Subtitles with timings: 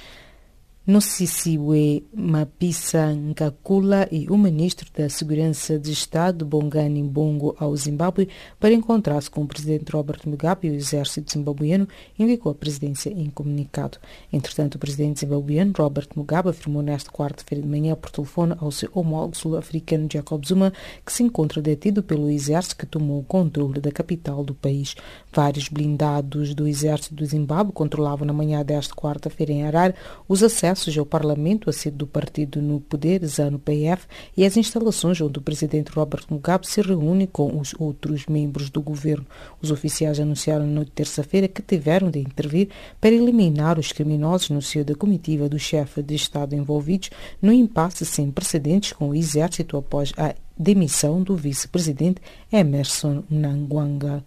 [0.88, 8.26] Nosisiwe Mapisa Nkakula e o ministro da Segurança de Estado, Bongani Bongo, ao Zimbábue
[8.58, 11.86] para encontrar-se com o presidente Robert Mugabe e o exército zimbabueno,
[12.18, 13.98] indicou a presidência em comunicado.
[14.32, 18.88] Entretanto, o presidente zimbabueno, Robert Mugabe, afirmou nesta quarta-feira de manhã por telefone ao seu
[18.94, 20.72] homólogo sul-africano Jacob Zuma
[21.04, 24.96] que se encontra detido pelo exército que tomou o controle da capital do país.
[25.34, 29.94] Vários blindados do exército do Zimbábue controlavam na manhã desta quarta-feira em Harare
[30.26, 35.20] os acessos acessos ao Parlamento, a sede do partido no poder, ZANU-PF, e as instalações
[35.20, 39.26] onde o presidente Robert Mugabe se reúne com os outros membros do governo.
[39.60, 42.68] Os oficiais anunciaram na terça-feira que tiveram de intervir
[43.00, 47.10] para eliminar os criminosos no seio da comitiva do chefe de Estado envolvidos
[47.42, 52.20] no impasse sem precedentes com o exército após a demissão do vice-presidente
[52.52, 54.22] Emerson Mnangagwa.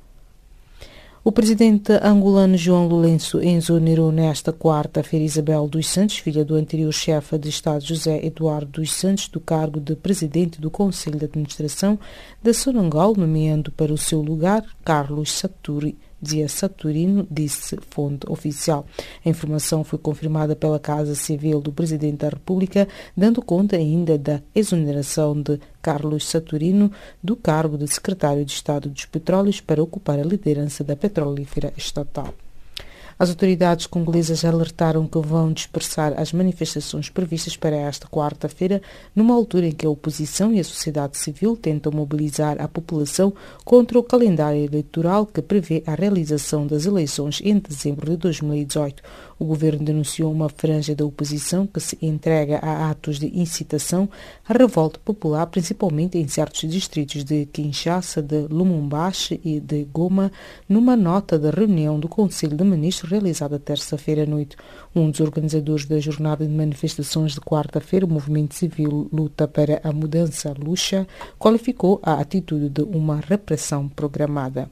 [1.24, 7.38] O presidente angolano João Lourenço exonerou nesta quarta-feira Isabel dos Santos, filha do anterior chefe
[7.38, 12.00] de Estado José Eduardo dos Santos, do cargo de presidente do Conselho de Administração
[12.42, 18.86] da Sonangol, nomeando para o seu lugar Carlos Saturi dizia Saturino, disse fonte oficial.
[19.26, 24.42] A informação foi confirmada pela Casa Civil do Presidente da República, dando conta ainda da
[24.54, 26.92] exoneração de Carlos Saturino
[27.24, 32.34] do cargo de Secretário de Estado dos Petróleos para ocupar a liderança da petrolífera estatal.
[33.18, 38.82] As autoridades congolesas alertaram que vão dispersar as manifestações previstas para esta quarta-feira,
[39.16, 43.34] numa altura em que a oposição e a sociedade civil tentam mobilizar a população
[43.64, 49.04] contra o calendário eleitoral que prevê a realização das eleições em dezembro de 2018.
[49.42, 54.08] O governo denunciou uma franja da oposição que se entrega a atos de incitação
[54.48, 60.32] à revolta popular, principalmente em certos distritos de Kinshasa, de Lumumbashi e de Goma,
[60.70, 64.56] numa nota da reunião do Conselho de Ministros realizada terça-feira à noite.
[64.96, 69.92] Um dos organizadores da jornada de manifestações de quarta-feira, o Movimento Civil Luta para a
[69.92, 71.08] Mudança, Lucha,
[71.40, 74.70] qualificou a atitude de uma repressão programada.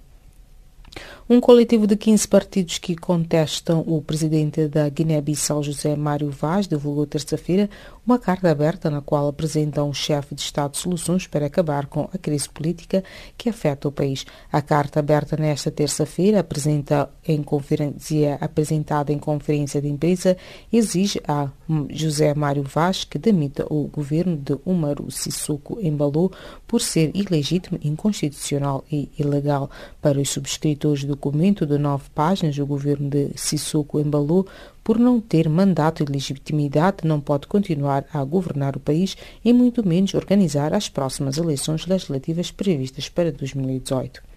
[1.32, 7.06] Um coletivo de 15 partidos que contestam o presidente da Guiné-Bissau, José Mário Vaz, divulgou
[7.06, 7.70] terça-feira
[8.04, 12.18] uma carta aberta na qual apresentam ao chefe de Estado soluções para acabar com a
[12.18, 13.04] crise política
[13.38, 14.26] que afeta o país.
[14.52, 20.36] A carta aberta nesta terça-feira apresenta em conferência apresentada em conferência de imprensa
[20.74, 21.50] exige a
[21.92, 26.32] José Mário Vaz que demita o governo de Umaru Sissoko Embalou
[26.66, 29.70] por ser ilegítimo, inconstitucional e ilegal.
[30.02, 34.48] Para os subscritores do documento de nove páginas, o governo de Sissoko embalou
[34.82, 39.86] por não ter mandato e legitimidade, não pode continuar a governar o país e muito
[39.86, 44.29] menos organizar as próximas eleições legislativas previstas para 2018.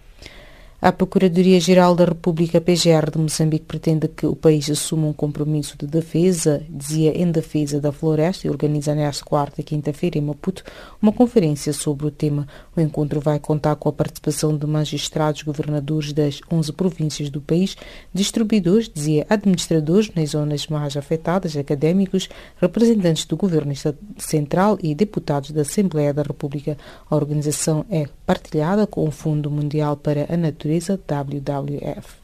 [0.85, 5.87] A Procuradoria-Geral da República PGR de Moçambique pretende que o país assuma um compromisso de
[5.87, 10.61] defesa, dizia em defesa da floresta, e organiza nesta quarta e quinta-feira em Maputo
[11.01, 12.45] uma conferência sobre o tema.
[12.75, 17.77] O encontro vai contar com a participação de magistrados, governadores das 11 províncias do país,
[18.13, 22.27] distribuidores, dizia administradores nas zonas mais afetadas, académicos,
[22.57, 23.73] representantes do governo
[24.17, 26.77] central e deputados da Assembleia da República.
[27.09, 32.23] A organização é partilhada com o Fundo Mundial para a Natureza WWF.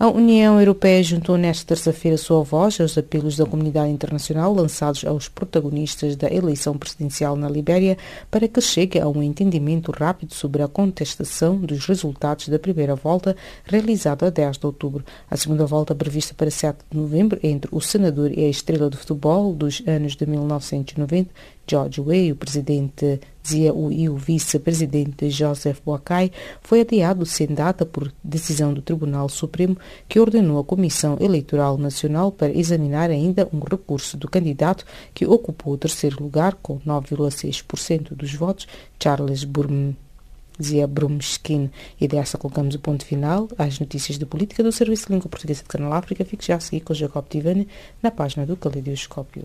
[0.00, 5.28] A União Europeia juntou nesta terça-feira sua voz aos apelos da comunidade internacional lançados aos
[5.28, 7.98] protagonistas da eleição presidencial na Libéria
[8.30, 13.34] para que chegue a um entendimento rápido sobre a contestação dos resultados da primeira volta
[13.64, 15.04] realizada a 10 de outubro.
[15.28, 18.96] A segunda volta prevista para 7 de novembro entre o senador e a estrela de
[18.96, 21.28] futebol dos anos de 1990
[21.68, 26.32] George Weah, o presidente Zia e o vice-presidente Joseph Boakai,
[26.62, 29.76] foi adiado sem data por decisão do Tribunal Supremo
[30.08, 35.74] que ordenou a Comissão Eleitoral Nacional para examinar ainda um recurso do candidato que ocupou
[35.74, 38.66] o terceiro lugar com 9,6% dos votos,
[39.02, 39.96] Charles Brumskin.
[42.00, 45.62] E dessa colocamos o ponto final às notícias de política do Serviço de Língua Portuguesa
[45.62, 46.24] de Canal África.
[46.24, 47.68] Fique já a seguir com Jacob Tivani
[48.02, 49.44] na página do Caleidoscópio.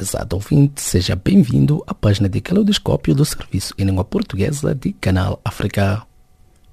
[0.00, 5.38] Prezado ouvinte, seja bem-vindo à página de Caleidoscópio do Serviço em Língua Portuguesa de Canal
[5.44, 6.06] África.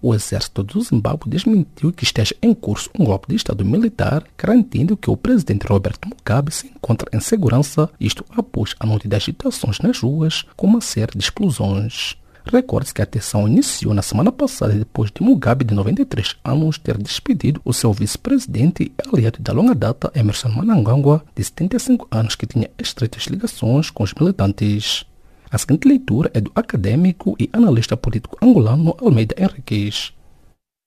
[0.01, 4.95] O exército do Zimbábue desmentiu que esteja em curso um golpe de Estado militar, garantindo
[4.95, 9.79] que o presidente Robert Mugabe se encontra em segurança, isto após a noite de agitações
[9.79, 12.15] nas ruas com uma série de explosões.
[12.49, 16.97] Recorde-se que a tensão iniciou na semana passada depois de Mugabe, de 93 anos, ter
[16.97, 22.47] despedido o seu vice-presidente e aliado da longa data, Emerson Mnangagwa, de 75 anos, que
[22.47, 25.05] tinha estreitas ligações com os militantes.
[25.51, 30.13] A seguinte leitura é do acadêmico e analista político angolano Almeida Henriquez.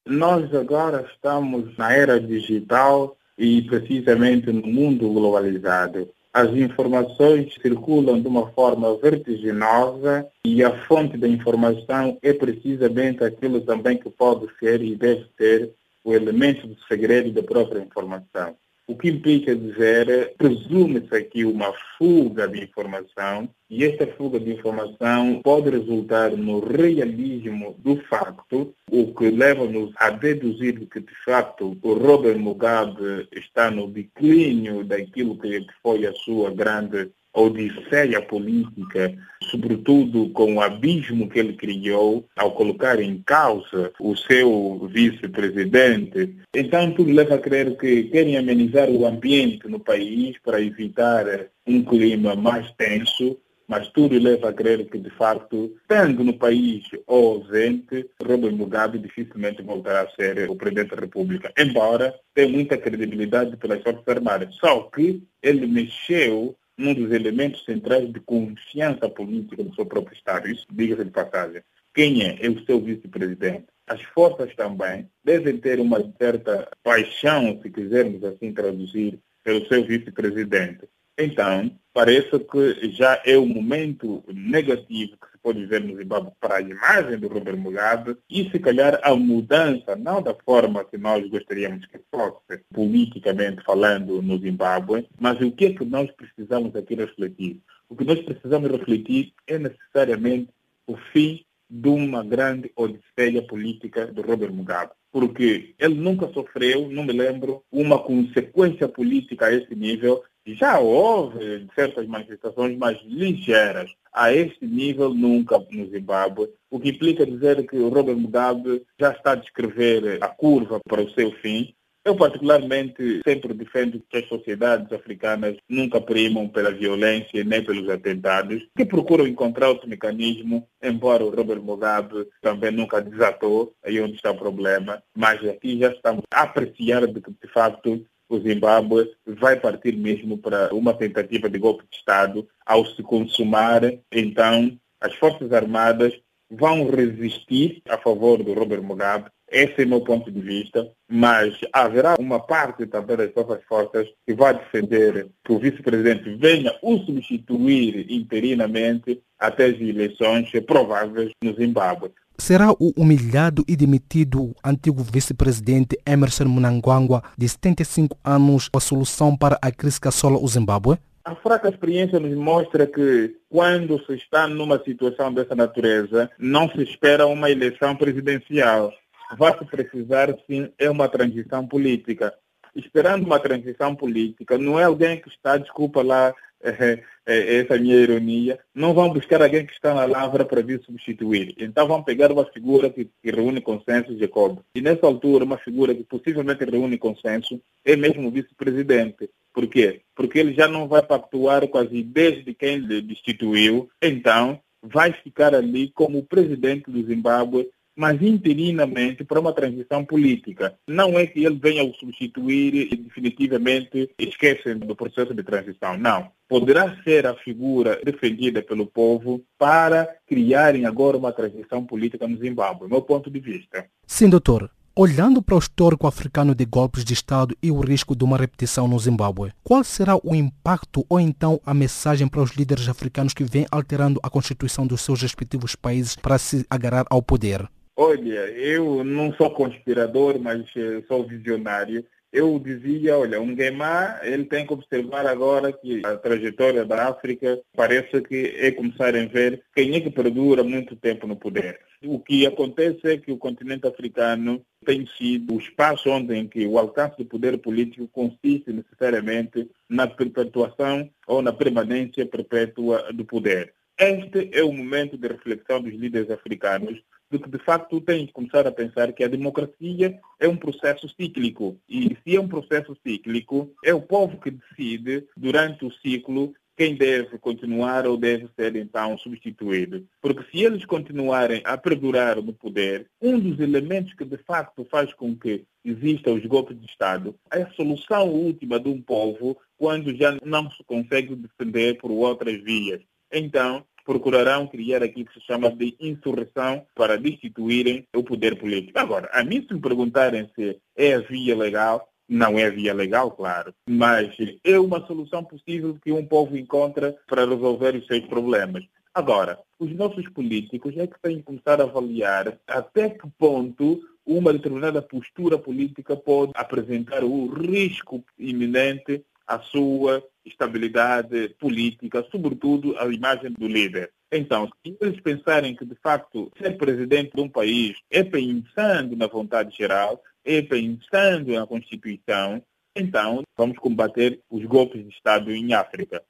[0.07, 8.29] Nós agora estamos na era digital e precisamente no mundo globalizado as informações circulam de
[8.29, 14.83] uma forma vertiginosa e a fonte da informação é precisamente aquilo também que pode ser
[14.83, 15.73] e deve ter
[16.05, 18.55] o elemento do segredo da própria informação.
[18.91, 25.41] O que implica dizer, presume-se aqui uma fuga de informação e esta fuga de informação
[25.45, 31.93] pode resultar no realismo do facto, o que leva-nos a deduzir que, de fato, o
[31.93, 39.17] Robert Mugabe está no declínio daquilo que foi a sua grande odisseia política,
[39.51, 46.37] sobretudo com o abismo que ele criou ao colocar em causa o seu vice-presidente.
[46.55, 51.25] Então, tudo leva a crer que querem amenizar o ambiente no país para evitar
[51.67, 53.37] um clima mais tenso,
[53.67, 58.99] mas tudo leva a crer que, de facto, estando no país ou ausente, Robert Mugabe
[58.99, 64.57] dificilmente voltará a ser o presidente da República, embora tenha muita credibilidade pelas Forças Armadas.
[64.57, 70.49] Só que ele mexeu um dos elementos centrais de confiança política do seu próprio Estado.
[70.49, 71.63] Isso, diga-se de passagem.
[71.95, 72.39] Quem é?
[72.41, 73.67] É o seu vice-presidente.
[73.87, 80.89] As forças também devem ter uma certa paixão, se quisermos assim traduzir, pelo seu vice-presidente.
[81.19, 86.61] Então, parece que já é o momento negativo que pode ver no Zimbábue para a
[86.61, 91.87] imagem do Robert Mugabe e, se calhar, a mudança, não da forma que nós gostaríamos
[91.87, 97.61] que fosse, politicamente falando, no Zimbábue, mas o que é que nós precisamos aqui refletir?
[97.89, 100.51] O que nós precisamos refletir é necessariamente
[100.87, 107.05] o fim de uma grande odisseia política do Robert Mugabe porque ele nunca sofreu, não
[107.05, 113.91] me lembro, uma consequência política a esse nível já houve certas manifestações mais ligeiras.
[114.13, 116.49] A este nível, nunca no Zimbábue.
[116.69, 121.03] O que implica dizer que o Robert Mugabe já está a descrever a curva para
[121.03, 121.75] o seu fim.
[122.03, 128.67] Eu, particularmente, sempre defendo que as sociedades africanas nunca primam pela violência nem pelos atentados,
[128.75, 134.31] que procuram encontrar outro mecanismo, embora o Robert Mugabe também nunca desatou, aí onde está
[134.31, 139.59] o problema, mas aqui já estamos a apreciar de que, de facto, o Zimbábue vai
[139.59, 145.53] partir mesmo para uma tentativa de golpe de Estado ao se consumar, então, as Forças
[145.53, 146.15] Armadas
[146.49, 149.31] vão resistir a favor do Robert Mugabe.
[149.51, 154.07] Esse é o meu ponto de vista, mas haverá uma parte também das nossas forças
[154.25, 161.53] que vai defender que o vice-presidente venha o substituir interinamente até as eleições prováveis no
[161.55, 162.13] Zimbábue.
[162.41, 169.59] Será o humilhado e demitido antigo vice-presidente Emerson Mnangagwa, de 75 anos, a solução para
[169.63, 170.99] a crise que assola o Zimbábue?
[171.25, 176.83] A fraca experiência nos mostra que quando se está numa situação dessa natureza, não se
[176.83, 178.91] espera uma eleição presidencial.
[179.37, 182.33] Vai se precisar, sim, é uma transição política.
[182.75, 186.35] Esperando uma transição política, não é alguém que está, desculpa lá,
[187.27, 190.83] é, é, essa minha ironia, não vão buscar alguém que está na lavra para vir
[190.83, 191.55] substituir.
[191.59, 194.61] Então vão pegar uma figura que, que reúne consenso, Jacob.
[194.75, 199.31] E nessa altura, uma figura que possivelmente reúne consenso é mesmo o vice-presidente.
[199.53, 200.01] Por quê?
[200.15, 205.13] Porque ele já não vai pactuar com as ideias de quem lhe destituiu, então vai
[205.13, 207.69] ficar ali como presidente do Zimbábue
[208.01, 210.75] mas interinamente para uma transição política.
[210.89, 215.99] Não é que ele venha o substituir e definitivamente esquecem do processo de transição.
[215.99, 216.31] Não.
[216.49, 222.89] Poderá ser a figura defendida pelo povo para criarem agora uma transição política no Zimbábue,
[222.89, 223.85] meu ponto de vista.
[224.07, 224.71] Sim, doutor.
[224.97, 228.89] Olhando para o histórico africano de golpes de Estado e o risco de uma repetição
[228.89, 233.45] no Zimbábue, qual será o impacto ou então a mensagem para os líderes africanos que
[233.45, 237.69] vêm alterando a constituição dos seus respectivos países para se agarrar ao poder?
[238.03, 242.03] Olha, eu não sou conspirador, mas eh, sou visionário.
[242.33, 247.61] Eu dizia, olha, um Gueimar, ele tem que observar agora que a trajetória da África
[247.77, 251.79] parece que é começarem a ver quem é que perdura muito tempo no poder.
[252.03, 256.67] O que acontece é que o continente africano tem sido o espaço onde em que
[256.67, 263.75] o alcance do poder político consiste necessariamente na perpetuação ou na permanência perpétua do poder.
[263.99, 266.99] Este é o momento de reflexão dos líderes africanos
[267.31, 271.09] de que, de facto, tem que começar a pensar que a democracia é um processo
[271.09, 271.79] cíclico.
[271.89, 276.95] E se é um processo cíclico, é o povo que decide, durante o ciclo, quem
[276.95, 280.07] deve continuar ou deve ser então substituído.
[280.19, 285.13] Porque se eles continuarem a perdurar no poder, um dos elementos que de facto faz
[285.13, 290.17] com que existam os golpes de Estado é a solução última de um povo quando
[290.17, 293.03] já não se consegue defender por outras vias.
[293.31, 298.99] Então, procurarão criar aquilo que se chama de insurreição para destituírem o poder político.
[298.99, 303.31] Agora, a mim se me perguntarem se é a via legal, não é via legal,
[303.31, 308.83] claro, mas é uma solução possível que um povo encontra para resolver os seus problemas.
[309.15, 314.53] Agora, os nossos políticos é que têm que começar a avaliar até que ponto uma
[314.53, 323.51] determinada postura política pode apresentar o risco iminente à sua estabilidade política, sobretudo a imagem
[323.51, 324.13] do líder.
[324.31, 329.27] Então, se eles pensarem que, de facto, ser presidente de um país é pensando na
[329.27, 332.63] vontade geral, é pensando na Constituição,
[332.95, 336.23] então vamos combater os golpes de Estado em África.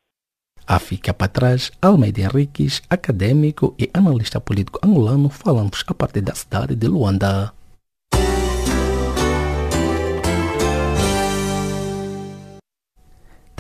[0.67, 6.35] A Fica para trás, Almeida Henriques, acadêmico e analista político angolano, falamos a partir da
[6.35, 7.53] cidade de Luanda.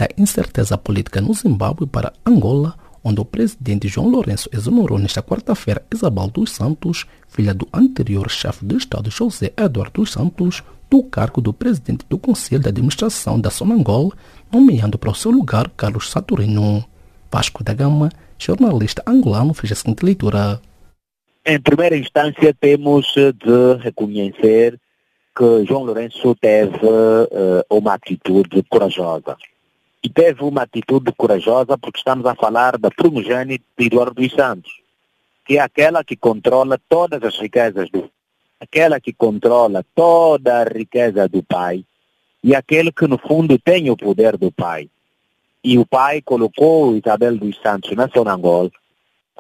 [0.00, 5.84] Da incerteza política no Zimbábue para Angola, onde o presidente João Lourenço exonerou nesta quarta-feira
[5.92, 11.42] Isabel dos Santos, filha do anterior chefe do Estado José Eduardo dos Santos, do cargo
[11.42, 14.10] do presidente do Conselho de Administração da Sonangol,
[14.50, 16.82] nomeando para o seu lugar Carlos Saturino.
[17.30, 20.62] Vasco da Gama, jornalista angolano, fez a seguinte leitura.
[21.44, 24.80] Em primeira instância, temos de reconhecer
[25.36, 29.36] que João Lourenço teve uh, uma atitude corajosa
[30.02, 34.72] e teve uma atitude corajosa porque estamos a falar da primogênita de Eduardo dos Santos,
[35.44, 38.10] que é aquela que controla todas as riquezas do
[38.58, 41.82] aquela que controla toda a riqueza do pai
[42.44, 44.88] e aquele que no fundo tem o poder do pai.
[45.64, 48.70] E o pai colocou Isabel dos Santos na Sonangol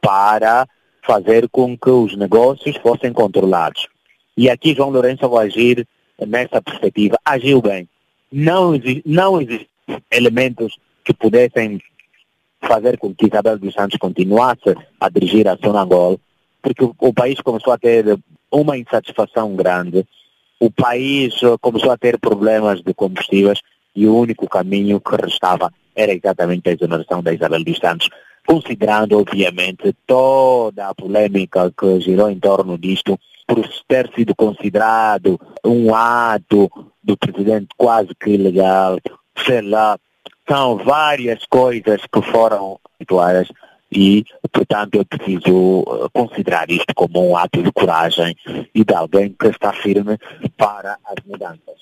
[0.02, 0.66] para
[1.02, 3.88] fazer com que os negócios fossem controlados.
[4.36, 5.86] E aqui João Lourenço vai agir
[6.26, 7.18] nessa perspectiva.
[7.24, 7.88] Agiu bem.
[8.32, 8.72] Não,
[9.04, 9.69] não existe
[10.10, 11.80] elementos que pudessem
[12.62, 16.20] fazer com que Isabel dos Santos continuasse a dirigir a Sonangol,
[16.62, 18.18] porque o, o país começou a ter
[18.50, 20.06] uma insatisfação grande,
[20.58, 23.60] o país começou a ter problemas de combustíveis
[23.96, 28.08] e o único caminho que restava era exatamente a exoneração da Isabel dos Santos,
[28.46, 35.94] considerando, obviamente, toda a polêmica que girou em torno disto, por ter sido considerado um
[35.94, 36.70] ato
[37.02, 38.98] do presidente quase que ilegal,
[39.44, 39.98] sei lá,
[40.48, 43.48] são várias coisas que foram habituadas
[43.92, 48.36] e, portanto, eu preciso eh, considerar isto como um ato de coragem
[48.74, 50.16] e de alguém que está firme
[50.56, 51.80] para as mudanças.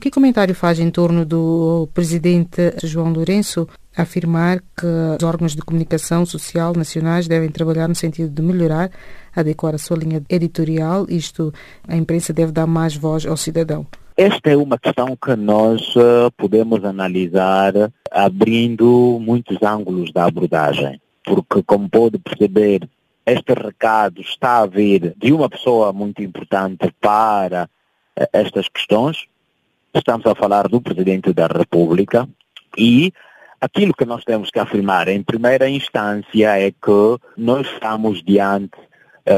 [0.00, 4.86] Que comentário faz em torno do presidente João Lourenço afirmar que
[5.18, 8.90] os órgãos de comunicação social nacionais devem trabalhar no sentido de melhorar,
[9.34, 11.52] adequar a sua linha editorial, isto,
[11.86, 13.86] a imprensa deve dar mais voz ao cidadão?
[14.22, 17.72] Esta é uma questão que nós uh, podemos analisar
[18.10, 22.86] abrindo muitos ângulos da abordagem, porque, como pode perceber,
[23.24, 29.26] este recado está a vir de uma pessoa muito importante para uh, estas questões.
[29.94, 32.28] Estamos a falar do Presidente da República
[32.76, 33.14] e
[33.58, 38.89] aquilo que nós temos que afirmar em primeira instância é que nós estamos diante eh,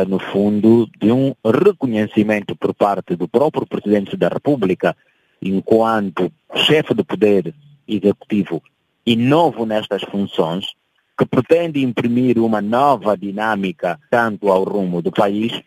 [0.09, 4.97] no fundo, de um reconhecimento por parte do próprio Presidente da República,
[5.43, 7.55] enquanto chefe do poder
[7.87, 8.63] executivo
[9.05, 10.67] e novo nestas funções,
[11.19, 15.61] que pretende imprimir uma nova dinâmica tanto ao rumo do país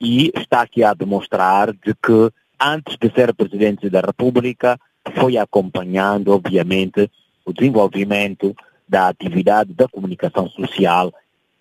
[0.00, 4.80] e está aqui a demonstrar de que antes de ser Presidente da República
[5.14, 7.10] foi acompanhando, obviamente,
[7.44, 8.56] o desenvolvimento
[8.88, 11.12] da atividade da comunicação social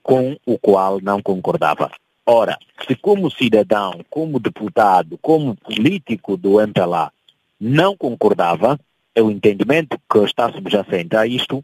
[0.07, 1.91] com o qual não concordava.
[2.25, 7.11] Ora, se como cidadão, como deputado, como político do MPLA
[7.59, 8.79] não concordava,
[9.13, 11.61] é o entendimento que está subjacente a isto,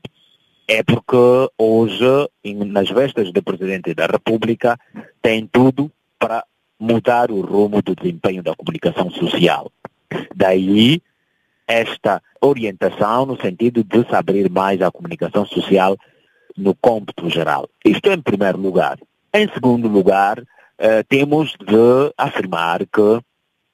[0.68, 1.16] é porque
[1.58, 4.78] hoje, nas vestas de Presidente da República,
[5.22, 6.44] tem tudo para
[6.78, 9.72] mudar o rumo do desempenho da comunicação social.
[10.36, 11.02] Daí
[11.66, 15.98] esta orientação no sentido de se abrir mais a comunicação social
[16.58, 17.70] no cômputo geral.
[17.84, 18.98] Isto em primeiro lugar.
[19.34, 20.44] Em segundo lugar,
[20.78, 23.20] eh, temos de afirmar que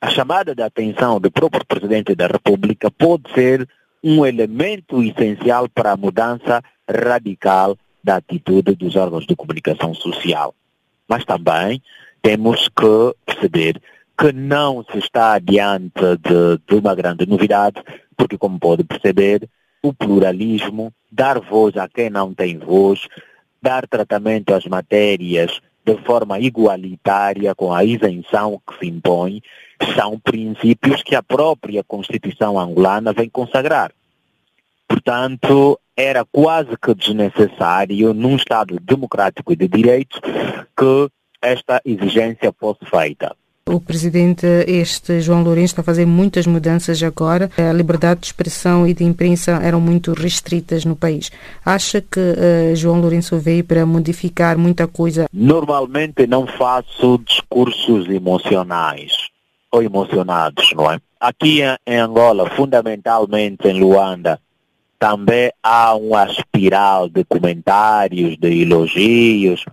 [0.02, 3.68] a chamada de atenção do próprio Presidente da República pode ser
[4.04, 10.56] um elemento essencial para a mudança radical da atitude dos órgãos de comunicação social.
[11.08, 11.82] Mas também
[12.22, 13.82] temos que perceber
[14.18, 17.82] que não se está diante de, de uma grande novidade,
[18.18, 19.50] porque, como pode perceber,
[19.82, 23.08] o pluralismo, dar voz a quem não tem voz,
[23.62, 29.42] dar tratamento às matérias de forma igualitária com a isenção que se impõe,
[29.96, 33.92] são princípios que a própria Constituição angolana vem consagrar.
[34.88, 41.10] Portanto, era quase que desnecessário, num Estado democrático e de direitos, que
[41.42, 43.36] esta exigência fosse feita.
[43.72, 47.52] O presidente, este João Lourenço, está a fazer muitas mudanças agora.
[47.56, 51.32] A liberdade de expressão e de imprensa eram muito restritas no país.
[51.64, 55.28] Acha que uh, João Lourenço veio para modificar muita coisa?
[55.32, 59.30] Normalmente não faço discursos emocionais
[59.72, 61.00] ou emocionados, não é?
[61.20, 64.40] Aqui em Angola, fundamentalmente em Luanda,
[64.98, 69.64] também há uma espiral de comentários, de elogios.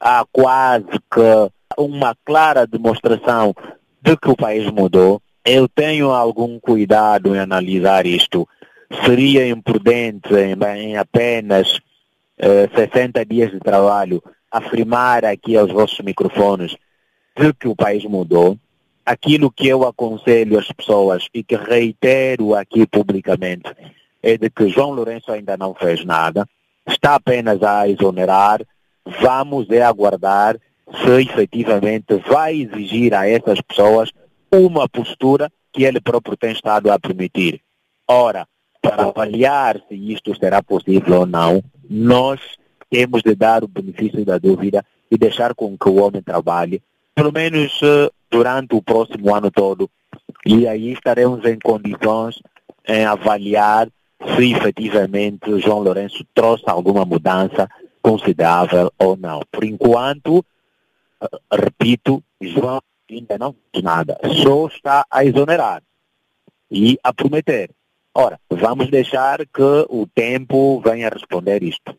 [0.00, 3.54] Há quase que uma clara demonstração
[4.00, 5.22] de que o país mudou.
[5.44, 8.48] Eu tenho algum cuidado em analisar isto.
[9.04, 11.80] Seria imprudente em, apenas
[12.38, 16.76] eh, 60 dias de trabalho afirmar aqui aos vossos microfones
[17.36, 18.58] de que o país mudou.
[19.04, 23.74] Aquilo que eu aconselho às pessoas e que reitero aqui publicamente
[24.22, 26.46] é de que João Lourenço ainda não fez nada,
[26.86, 28.60] está apenas a exonerar,
[29.20, 30.56] vamos é aguardar
[31.00, 34.10] se efetivamente vai exigir a essas pessoas
[34.52, 37.60] uma postura que ele próprio tem estado a permitir.
[38.06, 38.46] Ora,
[38.80, 42.40] para avaliar se isto será possível ou não, nós
[42.90, 46.82] temos de dar o benefício da dúvida e deixar com que o homem trabalhe,
[47.14, 49.88] pelo menos eh, durante o próximo ano todo,
[50.44, 52.40] e aí estaremos em condições
[52.86, 53.88] em avaliar
[54.36, 57.68] se efetivamente João Lourenço trouxe alguma mudança
[58.02, 59.40] considerável ou não.
[59.50, 60.44] Por enquanto,
[61.52, 62.80] repito, João
[63.10, 65.82] ainda não fez nada, só está a exonerar
[66.70, 67.70] e a prometer.
[68.14, 71.96] Ora, vamos deixar que o tempo venha responder isto.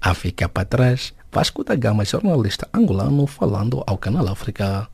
[0.00, 4.88] A ficar para trás, Vasco da Gama, jornalista angolano, falando ao Canal África.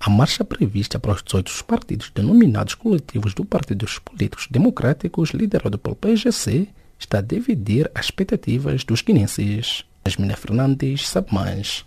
[0.00, 5.96] A marcha prevista para os 18 partidos denominados coletivos do Partidos Políticos Democráticos, liderado pelo
[5.96, 9.84] PGC, está a dividir as expectativas dos guinenses.
[10.04, 11.84] Jasmina Fernandes sabe mais.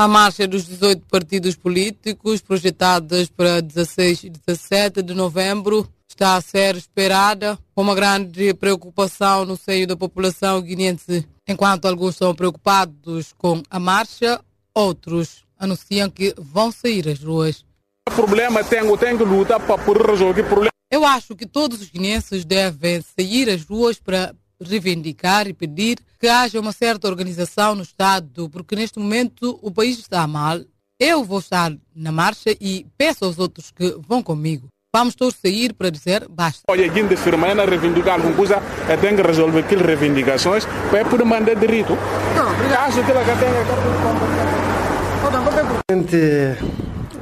[0.00, 6.40] A marcha dos 18 partidos políticos, projetadas para 16 e 17 de novembro, está a
[6.40, 11.26] ser esperada com uma grande preocupação no seio da população guinense.
[11.48, 14.40] Enquanto alguns são preocupados com a marcha,
[14.74, 17.64] outros anunciam que vão sair às ruas.
[18.08, 20.72] O problema tem, tem que lutar para resolver o problema.
[20.92, 26.28] Eu acho que todos os guinenses devem sair às ruas para reivindicar e pedir que
[26.28, 30.60] haja uma certa organização no Estado, porque neste momento o país está mal.
[31.00, 34.68] Eu vou estar na marcha e peço aos outros que vão comigo.
[34.94, 36.60] Vamos todos sair para dizer basta.
[36.68, 38.60] Olha, a gente semana reivindicar alguma coisa,
[39.00, 41.96] tem que resolver aquelas reivindicações para poder mandar direito.
[42.36, 42.92] Não, obrigado.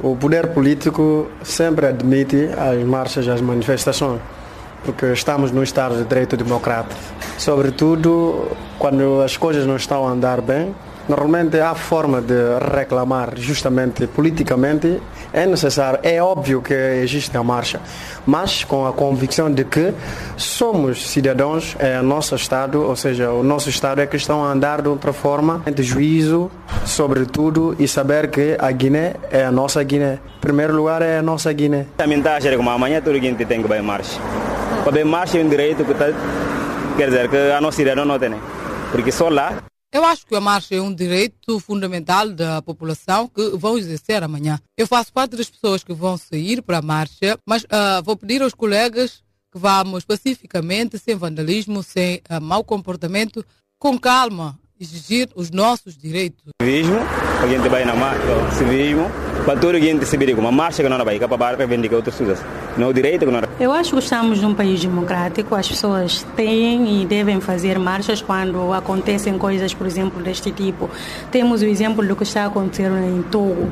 [0.03, 4.19] O poder político sempre admite as marchas, as manifestações,
[4.83, 6.99] porque estamos num Estado de direito democrático.
[7.37, 8.47] Sobretudo
[8.79, 10.73] quando as coisas não estão a andar bem,
[11.09, 12.35] Normalmente há forma de
[12.73, 15.01] reclamar justamente politicamente,
[15.33, 17.79] é necessário, é óbvio que existe a marcha,
[18.25, 19.93] mas com a convicção de que
[20.37, 24.51] somos cidadãos, é o nosso Estado, ou seja, o nosso Estado é que estão a
[24.51, 26.51] andar de outra forma, de juízo,
[26.85, 30.19] sobretudo, e saber que a Guiné é a nossa Guiné.
[30.37, 31.87] Em primeiro lugar, é a nossa Guiné.
[31.97, 34.19] A mensagem é que amanhã todo mundo tem que ir marcha.
[34.83, 36.05] Para marcha é um direito que está,
[36.97, 38.33] quer dizer, que a nossa cidadão não tem,
[38.91, 39.57] porque só lá
[39.91, 44.59] eu acho que a marcha é um direito fundamental da população que vão exercer amanhã.
[44.77, 48.41] Eu faço parte das pessoas que vão sair para a marcha, mas uh, vou pedir
[48.41, 53.45] aos colegas que vamos pacificamente, sem vandalismo, sem uh, mau comportamento,
[53.77, 56.41] com calma, exigir os nossos direitos.
[56.59, 56.97] Civismo,
[57.41, 59.09] a gente vai na marcha, civismo,
[59.45, 62.39] para todo a gente se vir uma marcha que não vai para reivindicar outras coisas.
[62.75, 67.01] Não o direito que não Eu acho que estamos num país democrático, as pessoas têm
[67.01, 70.89] e devem fazer marchas quando acontecem coisas, por exemplo, deste tipo.
[71.29, 73.71] Temos o exemplo do que está acontecendo em Togo.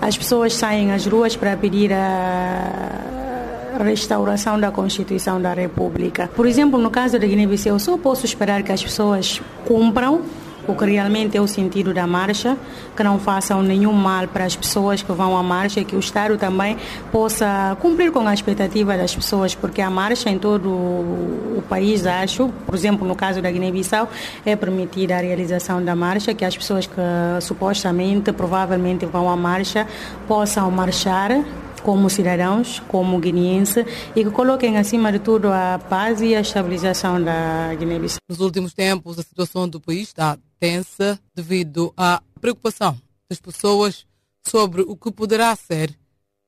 [0.00, 6.30] As pessoas saem às ruas para pedir a restauração da Constituição da República.
[6.34, 10.22] Por exemplo, no caso da Guiné-Bissau, só posso esperar que as pessoas cumpram
[10.66, 12.56] o que realmente é o sentido da marcha,
[12.96, 15.98] que não façam nenhum mal para as pessoas que vão à marcha e que o
[15.98, 16.76] Estado também
[17.12, 22.48] possa cumprir com a expectativa das pessoas, porque a marcha em todo o país, acho,
[22.64, 24.08] por exemplo, no caso da Guiné-Bissau,
[24.44, 27.00] é permitida a realização da marcha, que as pessoas que
[27.40, 29.86] supostamente, provavelmente vão à marcha,
[30.26, 31.44] possam marchar
[31.86, 37.22] como cidadãos, como guineenses e que coloquem acima de tudo a paz e a estabilização
[37.22, 38.18] da Guiné-Bissau.
[38.28, 44.04] Nos últimos tempos, a situação do país está tensa devido à preocupação das pessoas
[44.44, 45.96] sobre o que poderá ser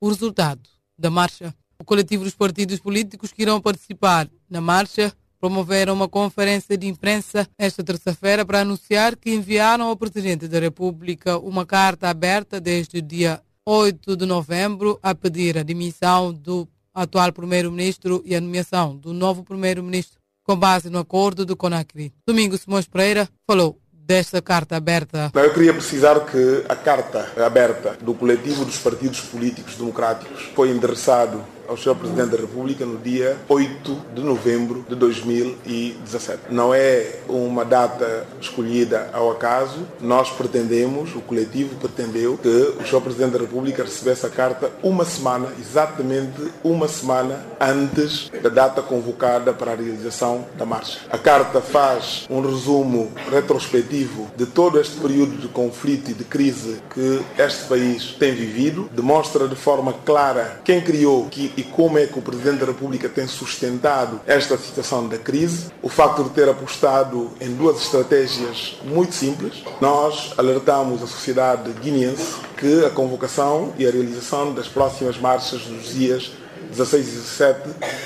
[0.01, 1.55] o resultado da marcha.
[1.79, 7.49] O coletivo dos partidos políticos que irão participar na marcha promoveram uma conferência de imprensa
[7.57, 13.03] esta terça-feira para anunciar que enviaram ao Presidente da República uma carta aberta desde o
[13.03, 19.13] dia 8 de novembro a pedir a demissão do atual primeiro-ministro e a nomeação do
[19.13, 22.15] novo primeiro-ministro com base no acordo do Conakry.
[22.27, 25.31] Domingo Simões Pereira falou desta carta aberta?
[25.35, 31.45] Eu queria precisar que a carta aberta do coletivo dos partidos políticos democráticos foi endereçado
[31.69, 31.95] ao Sr.
[31.95, 36.45] Presidente da República no dia 8 de novembro de 2017.
[36.51, 39.87] Não é uma data escolhida ao acaso.
[40.01, 43.03] Nós pretendemos, o coletivo pretendeu, que o Sr.
[43.03, 49.53] Presidente da República recebesse a carta uma semana, exatamente uma semana antes da data convocada
[49.53, 51.01] para a realização da marcha.
[51.11, 56.81] A carta faz um resumo retrospectivo de todo este período de conflito e de crise
[56.95, 62.07] que este país tem vivido, demonstra de forma clara quem criou que e como é
[62.07, 65.73] que o Presidente da República tem sustentado esta situação da crise.
[65.83, 69.65] O facto de ter apostado em duas estratégias muito simples.
[69.81, 75.93] Nós alertamos a sociedade guineense que a convocação e a realização das próximas marchas dos
[75.93, 76.31] dias
[76.71, 77.61] 16 e 17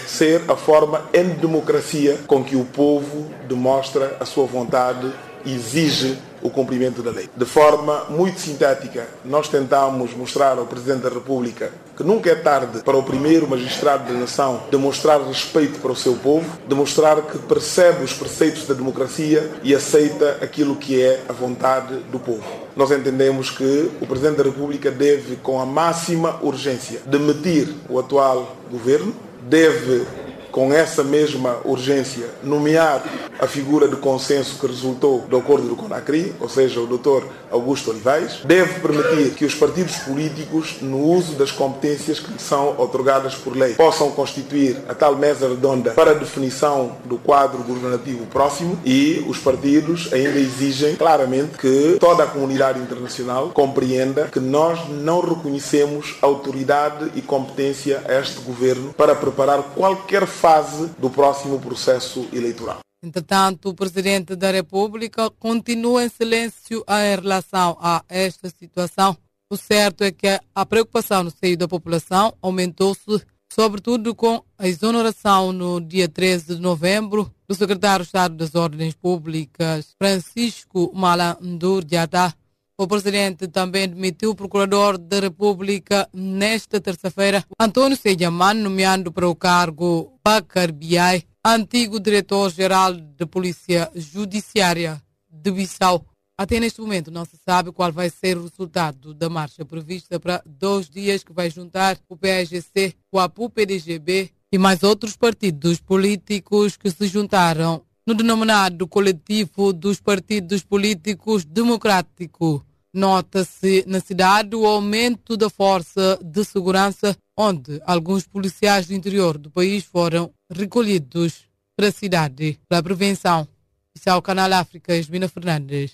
[0.07, 5.13] ser a forma em democracia com que o povo demonstra a sua vontade
[5.45, 7.29] e exige o cumprimento da lei.
[7.37, 12.83] De forma muito sintética, nós tentamos mostrar ao Presidente da República que nunca é tarde
[12.83, 18.05] para o primeiro magistrado da nação demonstrar respeito para o seu povo, demonstrar que percebe
[18.05, 22.45] os preceitos da democracia e aceita aquilo que é a vontade do povo.
[22.75, 28.57] Nós entendemos que o Presidente da República deve, com a máxima urgência, demitir o atual
[28.71, 30.07] governo, deve
[30.53, 33.03] com essa mesma urgência, nomear
[33.41, 37.25] a figura de consenso que resultou do acordo do Conacri, ou seja, o Dr.
[37.53, 43.35] Augusto Olivais, deve permitir que os partidos políticos, no uso das competências que são otorgadas
[43.35, 48.79] por lei, possam constituir a tal mesa redonda para a definição do quadro governativo próximo
[48.85, 55.21] e os partidos ainda exigem claramente que toda a comunidade internacional compreenda que nós não
[55.21, 62.79] reconhecemos autoridade e competência a este governo para preparar qualquer fase do próximo processo eleitoral.
[63.05, 69.17] Entretanto, o presidente da República continua em silêncio em relação a esta situação.
[69.51, 73.21] O certo é que a preocupação no seio da população aumentou-se,
[73.53, 78.95] sobretudo com a exoneração no dia 13 de novembro do secretário de Estado das Ordens
[78.95, 82.33] Públicas, Francisco Malandur Diata,
[82.79, 89.37] O presidente também demitiu o procurador da República nesta terça-feira, Antônio Sejaman, nomeando para o
[89.37, 96.07] cargo Bakar Biai, antigo diretor-geral da Polícia Judiciária de Bissau.
[96.39, 100.43] Até neste momento não se sabe qual vai ser o resultado da marcha prevista para
[100.47, 106.91] dois dias que vai juntar o PSGC, o APU-PDGB e mais outros partidos políticos que
[106.91, 112.63] se juntaram no denominado coletivo dos partidos políticos democráticos.
[112.95, 119.51] Nota-se na cidade o aumento da força de segurança, onde alguns policiais do interior do
[119.51, 121.45] país foram recolhidos
[121.77, 123.47] para a cidade para prevenção.
[123.95, 125.93] Isso é o Canal África, Esmina Fernandes.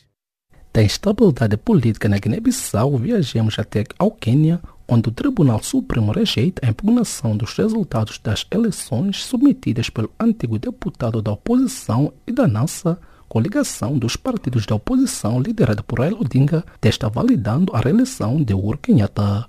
[0.73, 6.71] Da instabilidade política na Guiné-Bissau, viajamos até ao Quênia, onde o Tribunal Supremo rejeita a
[6.71, 13.99] impugnação dos resultados das eleições submetidas pelo antigo deputado da oposição e da NASA, coligação
[13.99, 19.49] dos partidos da oposição liderada por Raila Odinga, testa validando a reeleição de Uhuru Kenyatta.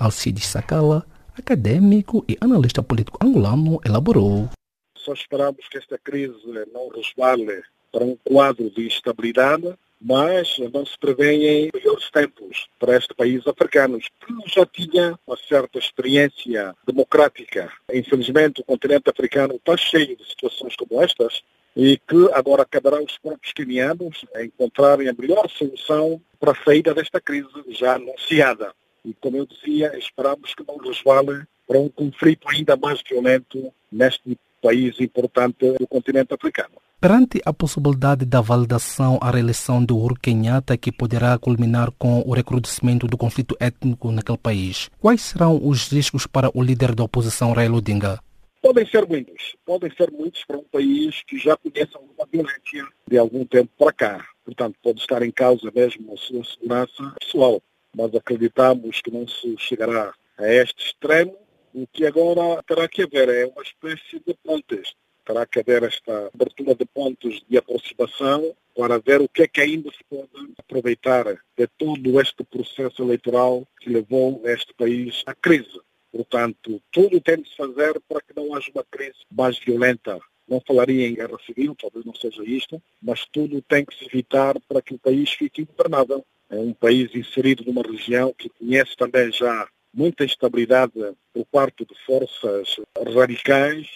[0.00, 1.06] Alcides Sakala,
[1.38, 4.48] acadêmico e analista político angolano, elaborou.
[4.96, 6.34] Só esperamos que esta crise
[6.72, 13.14] não resvale para um quadro de instabilidade mas não se prevêem melhores tempos para este
[13.14, 17.72] país africano, que já tinha uma certa experiência democrática.
[17.90, 21.42] Infelizmente, o continente africano está cheio de situações como estas
[21.74, 27.18] e que agora caberá aos próprios quenianos encontrarem a melhor solução para a saída desta
[27.18, 28.74] crise já anunciada.
[29.04, 34.38] E, como eu dizia, esperamos que não resvale para um conflito ainda mais violento neste
[34.62, 36.74] país importante do continente africano.
[37.00, 42.32] Perante a possibilidade da validação à reeleição de Uhuru Kenyatta, que poderá culminar com o
[42.32, 47.52] recrudescimento do conflito étnico naquele país, quais serão os riscos para o líder da oposição,
[47.52, 48.18] Raila Odinga?
[48.62, 49.54] Podem ser muitos.
[49.66, 53.92] Podem ser muitos para um país que já conhece alguma violência de algum tempo para
[53.92, 54.26] cá.
[54.42, 57.60] Portanto, pode estar em causa mesmo a sua segurança pessoal.
[57.94, 61.36] Mas acreditamos que não se chegará a este extremo.
[61.72, 66.30] O que agora terá que haver é uma espécie de pontes terá que haver esta
[66.32, 71.24] abertura de pontos de aproximação para ver o que é que ainda se pode aproveitar
[71.56, 75.80] de todo este processo eleitoral que levou este país à crise.
[76.12, 80.18] Portanto, tudo tem de se fazer para que não haja uma crise mais violenta.
[80.46, 84.60] Não falaria em guerra civil, talvez não seja isto, mas tudo tem que se evitar
[84.68, 86.24] para que o país fique ingovernável.
[86.50, 90.92] É um país inserido numa região que conhece também já muita instabilidade
[91.32, 92.80] por parte de forças
[93.14, 93.86] radicais,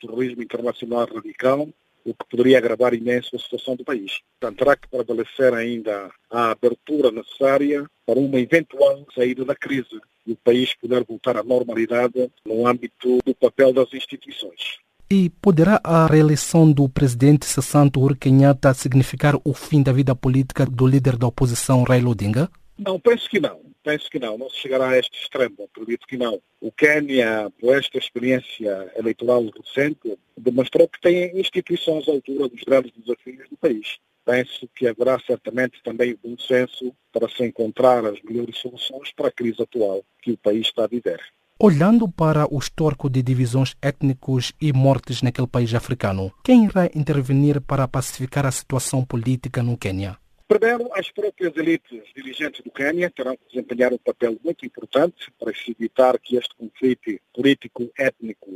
[0.00, 1.68] terrorismo internacional radical,
[2.04, 4.20] o que poderia agravar imenso a situação do país.
[4.40, 10.32] Portanto, terá que prevalecer ainda a abertura necessária para uma eventual saída da crise e
[10.32, 14.78] o país poder voltar à normalidade no âmbito do papel das instituições.
[15.14, 20.64] E poderá a reeleição do presidente cessante Uhuru Kenyatta significar o fim da vida política
[20.64, 22.50] do líder da oposição Raila Odinga?
[22.78, 23.60] Não, penso que não.
[23.84, 24.38] Penso que não.
[24.38, 25.54] Não se chegará a este extremo.
[25.64, 26.40] Acredito que não.
[26.62, 32.92] O Quênia, por esta experiência eleitoral recente, demonstrou que tem instituições à altura dos grandes
[32.96, 33.98] desafios do país.
[34.24, 39.32] Penso que haverá certamente também bom senso para se encontrar as melhores soluções para a
[39.32, 41.20] crise atual que o país está a viver.
[41.64, 47.60] Olhando para o histórico de divisões étnicos e mortes naquele país africano, quem irá intervenir
[47.60, 50.18] para pacificar a situação política no Quênia?
[50.48, 55.52] Primeiro, as próprias elites dirigentes do Quênia terão que desempenhar um papel muito importante para
[55.68, 58.50] evitar que este conflito político-étnico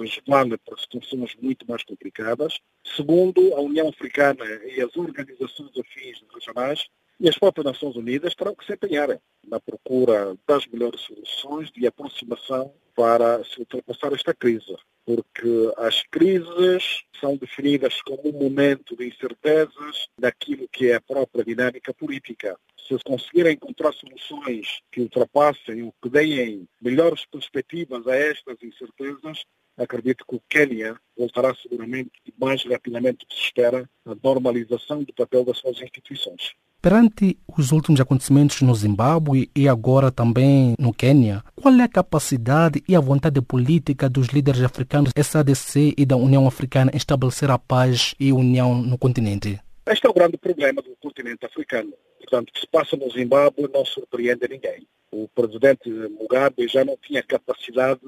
[0.00, 2.58] resvale para situações muito mais complicadas.
[2.82, 6.86] Segundo, a União Africana e as organizações afins regionais
[7.18, 11.86] e as próprias Nações Unidas terão que se empenhar na procura das melhores soluções de
[11.86, 14.76] aproximação para se ultrapassar esta crise
[15.06, 21.44] porque as crises são definidas como um momento de incertezas daquilo que é a própria
[21.44, 22.58] dinâmica política.
[22.76, 29.44] Se conseguirem encontrar soluções que ultrapassem ou que deem melhores perspectivas a estas incertezas,
[29.76, 35.14] acredito que o Quênia voltará seguramente mais rapidamente do que se espera à normalização do
[35.14, 36.54] papel das suas instituições.
[36.86, 42.80] Perante os últimos acontecimentos no Zimbábue e agora também no Quênia, qual é a capacidade
[42.88, 47.58] e a vontade política dos líderes africanos SADC e da União Africana em estabelecer a
[47.58, 49.58] paz e união no continente?
[49.84, 51.92] Este é o grande problema do continente africano.
[52.20, 54.86] Portanto, o que se passa no Zimbábue não surpreende ninguém.
[55.10, 58.00] O presidente Mugabe já não tinha capacidade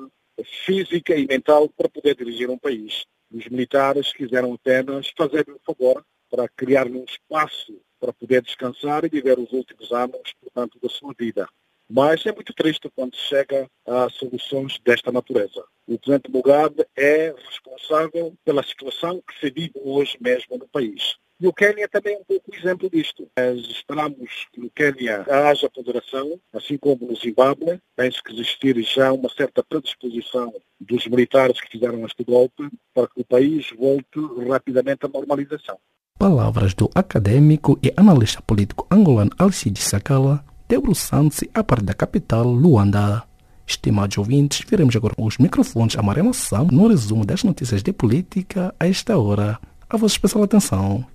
[0.64, 3.02] física e mental para poder dirigir um país.
[3.28, 9.08] Os militares quiseram apenas fazer um favor para criar um espaço para poder descansar e
[9.08, 11.48] viver os últimos anos, portanto, da sua vida.
[11.90, 15.64] Mas é muito triste quando se chega a soluções desta natureza.
[15.86, 21.16] O presidente Mugabe é responsável pela situação que se vive hoje mesmo no país.
[21.40, 23.30] E o Quênia também é um pouco exemplo disto.
[23.38, 27.80] Nós esperamos que no Quênia haja ponderação, assim como no Zimbábue.
[27.94, 33.20] Penso que existir já uma certa predisposição dos militares que fizeram este golpe para que
[33.20, 35.78] o país volte rapidamente à normalização.
[36.18, 43.22] Palavras do acadêmico e analista político angolano Alcide Sakala, debruçando-se a partir da capital, Luanda.
[43.64, 48.74] Estimados ouvintes, veremos agora os microfones a Mariana Sam no resumo das notícias de política
[48.80, 49.60] a esta hora.
[49.88, 51.06] A vossa especial atenção.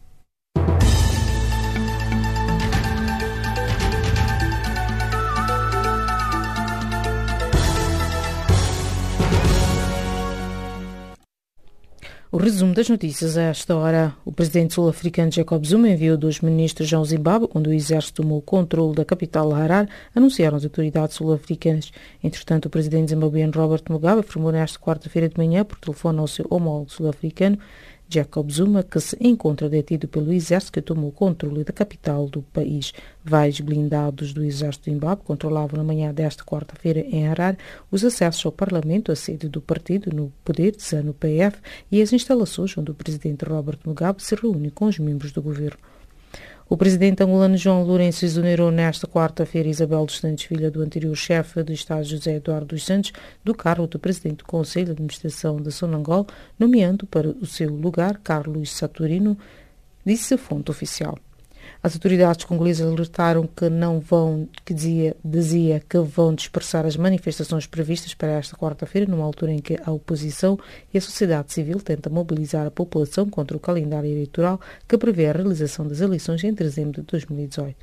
[12.36, 14.16] O resumo das notícias a esta hora.
[14.26, 18.42] O presidente sul-africano Jacob Zuma enviou dois ministros ao Zimbábue, onde o exército tomou o
[18.42, 21.92] controle da capital Harar, anunciaram as autoridades sul-africanas.
[22.24, 26.48] Entretanto, o presidente zimbabueno Robert Mugabe afirmou nesta quarta-feira de manhã, por telefone ao seu
[26.50, 27.60] homólogo sul-africano,
[28.14, 32.44] Jacob Zuma, que se encontra detido pelo exército que tomou o controle da capital do
[32.44, 32.94] país.
[33.24, 37.58] Vais blindados do exército de Zimbábue controlavam na manhã desta quarta-feira em Harar
[37.90, 41.58] os acessos ao parlamento, a sede do partido no poder, ZANU-PF,
[41.92, 45.93] e as instalações onde o presidente Robert Mugabe se reúne com os membros do governo.
[46.70, 51.62] O presidente angolano João Lourenço exonerou nesta quarta-feira Isabel dos Santos, filha do anterior chefe
[51.62, 53.12] do Estado José Eduardo dos Santos,
[53.44, 56.26] do cargo de presidente do Conselho de Administração da Sonangol,
[56.58, 59.38] nomeando para o seu lugar Carlos Saturino,
[60.06, 61.18] disse a fonte oficial.
[61.86, 67.68] As autoridades congolesas alertaram que não vão, que dizia, dizia que vão dispersar as manifestações
[67.68, 70.58] previstas para esta quarta-feira, numa altura em que a oposição
[70.94, 75.34] e a sociedade civil tentam mobilizar a população contra o calendário eleitoral que prevê a
[75.34, 77.76] realização das eleições em dezembro de 2018.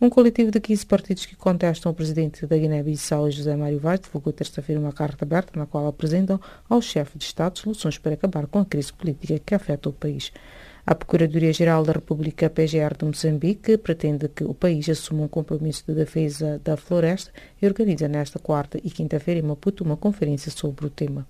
[0.00, 4.32] Um coletivo de 15 partidos que contestam o presidente da Guiné-Bissau, José Mário Vaz, divulgou
[4.32, 8.60] terça-feira uma carta aberta na qual apresentam ao chefe de Estado soluções para acabar com
[8.60, 10.30] a crise política que afeta o país.
[10.86, 15.94] A Procuradoria-Geral da República PGR de Moçambique pretende que o país assuma um compromisso de
[15.94, 20.90] defesa da floresta e organiza nesta quarta e quinta-feira em Maputo uma conferência sobre o
[20.90, 21.26] tema.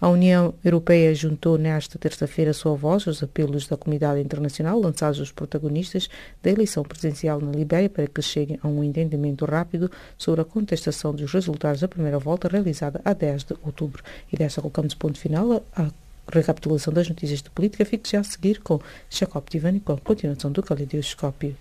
[0.00, 5.32] A União Europeia juntou nesta terça-feira sua voz aos apelos da comunidade internacional lançados aos
[5.32, 6.08] protagonistas
[6.40, 11.12] da eleição presidencial na Libéria para que cheguem a um entendimento rápido sobre a contestação
[11.12, 14.04] dos resultados da primeira volta realizada a 10 de outubro.
[14.32, 15.90] E desta colocamos ponto final a
[16.28, 20.50] recapitulação das notícias de política, fique já a seguir com Jacob Tivani com a continuação
[20.50, 21.56] do Caleidoscópio.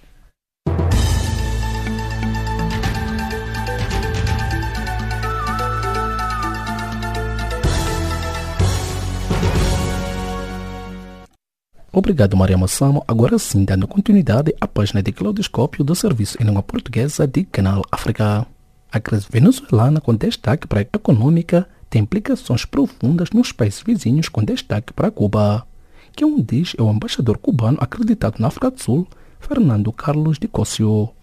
[11.98, 13.06] Obrigado, Maria Massamo.
[13.08, 17.84] Agora sim, dando continuidade à página de Claudoscópio do Serviço em Língua Portuguesa de Canal
[17.90, 18.46] África.
[18.92, 24.44] A crise venezuelana com destaque para a econômica tem implicações profundas nos países vizinhos com
[24.44, 25.66] destaque para Cuba,
[26.12, 29.08] que um diz é o embaixador cubano acreditado na África do Sul,
[29.40, 31.14] Fernando Carlos de Cossio.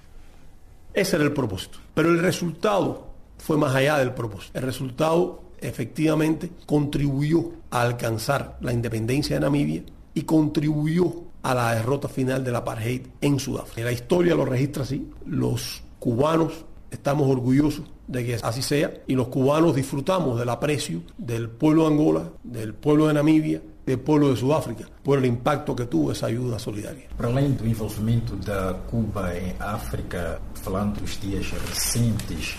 [0.94, 3.06] Ese era el propósito, pero el resultado
[3.36, 4.58] fue más allá del propósito.
[4.58, 9.82] El resultado efectivamente contribuyó a alcanzar la independencia de Namibia
[10.14, 13.84] y contribuyó a la derrota final del apartheid en Sudáfrica.
[13.84, 15.06] La historia lo registra así.
[15.26, 21.48] Los cubanos estamos orgullosos de que así sea y los cubanos disfrutamos del aprecio del
[21.48, 25.86] pueblo de Angola, del pueblo de Namibia, del pueblo de Sudáfrica, por el impacto que
[25.86, 27.08] tuvo essa ajuda solidária.
[27.16, 32.56] Para além do envolvimento da Cuba em África, falando dos dias recentes,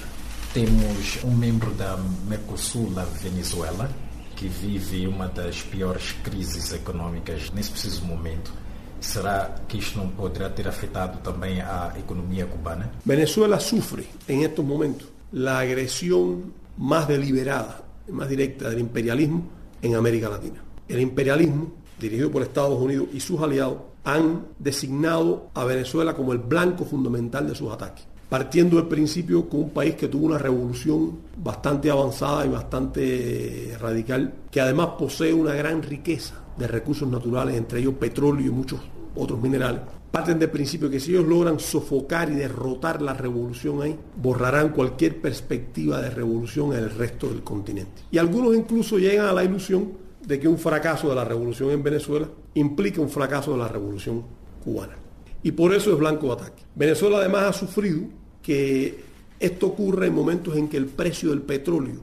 [0.54, 3.90] temos um membro da Mercosul, a Venezuela,
[4.36, 8.52] que vive uma das piores crises econômicas nesse preciso momento.
[9.00, 12.92] Será que isto não poderá ter afetado também a economia cubana?
[13.06, 19.44] Venezuela sufre en estos momentos la agresión más deliberada, más directa del imperialismo
[19.82, 20.64] en América Latina.
[20.88, 26.40] El imperialismo, dirigido por Estados Unidos y sus aliados, han designado a Venezuela como el
[26.40, 31.18] blanco fundamental de sus ataques, partiendo del principio con un país que tuvo una revolución
[31.38, 37.80] bastante avanzada y bastante radical, que además posee una gran riqueza de recursos naturales, entre
[37.80, 38.80] ellos petróleo y muchos
[39.16, 39.82] otros minerales,
[40.14, 45.20] parten del principio que si ellos logran sofocar y derrotar la revolución ahí, borrarán cualquier
[45.20, 48.04] perspectiva de revolución en el resto del continente.
[48.12, 51.82] Y algunos incluso llegan a la ilusión de que un fracaso de la revolución en
[51.82, 54.24] Venezuela implica un fracaso de la revolución
[54.64, 54.94] cubana.
[55.42, 56.62] Y por eso es blanco de ataque.
[56.76, 58.02] Venezuela además ha sufrido
[58.44, 59.04] que
[59.40, 62.02] esto ocurre en momentos en que el precio del petróleo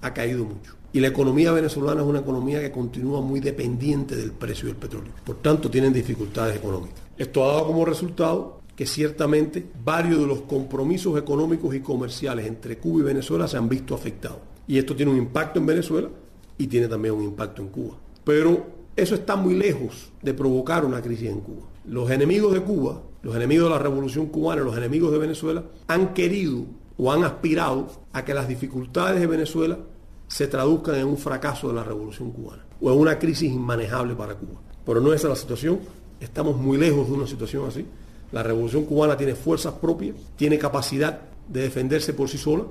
[0.00, 0.76] ha caído mucho.
[0.94, 5.12] Y la economía venezolana es una economía que continúa muy dependiente del precio del petróleo.
[5.24, 7.09] Por tanto, tienen dificultades económicas.
[7.20, 12.78] Esto ha dado como resultado que ciertamente varios de los compromisos económicos y comerciales entre
[12.78, 14.38] Cuba y Venezuela se han visto afectados.
[14.66, 16.08] Y esto tiene un impacto en Venezuela
[16.56, 17.98] y tiene también un impacto en Cuba.
[18.24, 21.66] Pero eso está muy lejos de provocar una crisis en Cuba.
[21.84, 26.14] Los enemigos de Cuba, los enemigos de la revolución cubana, los enemigos de Venezuela, han
[26.14, 26.64] querido
[26.96, 29.78] o han aspirado a que las dificultades de Venezuela
[30.26, 34.36] se traduzcan en un fracaso de la revolución cubana o en una crisis inmanejable para
[34.36, 34.62] Cuba.
[34.86, 35.80] Pero no es esa la situación,
[36.20, 37.86] estamos muy lejos de una situación así.
[38.32, 42.64] La revolución cubana tiene fuerzas propias, tiene capacidad de defenderse por sí sola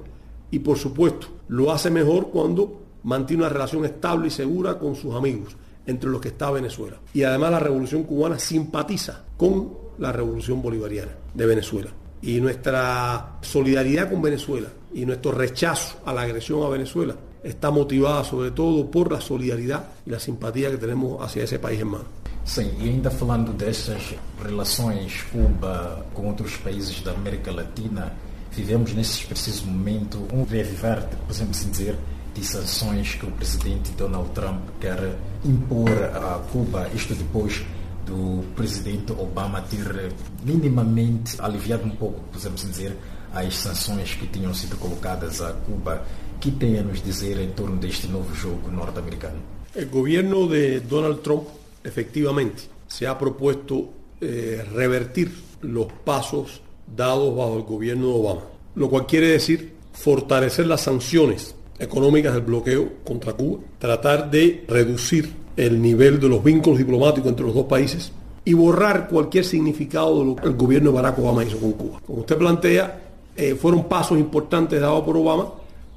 [0.51, 5.15] y por supuesto lo hace mejor cuando mantiene una relación estable y segura con sus
[5.15, 6.97] amigos, entre los que está Venezuela.
[7.13, 11.89] Y además la revolución cubana simpatiza con la revolución bolivariana de Venezuela.
[12.21, 18.23] Y nuestra solidaridad con Venezuela y nuestro rechazo a la agresión a Venezuela está motivada
[18.23, 22.05] sobre todo por la solidaridad y la simpatía que tenemos hacia ese país hermano.
[22.49, 28.11] Sim, e ainda falando dessas relações Cuba com outros países da América Latina,
[28.51, 31.95] vivemos nesse preciso momento um reavivar, podemos assim dizer,
[32.33, 37.63] de sanções que o presidente Donald Trump quer impor a Cuba, isto depois
[38.07, 40.11] do presidente Obama ter
[40.43, 42.97] minimamente aliviado um pouco, podemos dizer,
[43.31, 46.03] as sanções que tinham sido colocadas a Cuba.
[46.39, 49.37] que tem a nos dizer em torno deste novo jogo norte-americano?
[49.75, 53.89] El gobierno de Donald Trump efectivamente se ha propuesto
[54.21, 56.61] eh, revertir los pasos
[56.95, 58.41] dados bajo el gobierno de Obama,
[58.75, 65.33] lo cual quiere decir fortalecer las sanciones económicas del bloqueo contra Cuba, tratar de reducir
[65.55, 68.11] el nivel de los vínculos diplomáticos entre los dos países
[68.45, 72.01] y borrar cualquier significado de lo que el gobierno de Barack Obama hizo con Cuba.
[72.05, 73.01] Como usted plantea,
[73.35, 75.49] eh, fueron pasos importantes dados por Obama,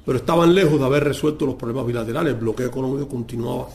[0.05, 2.33] pero estaban lejos de haber resuelto los problemas bilaterales.
[2.33, 3.67] El bloqueo económico continuaba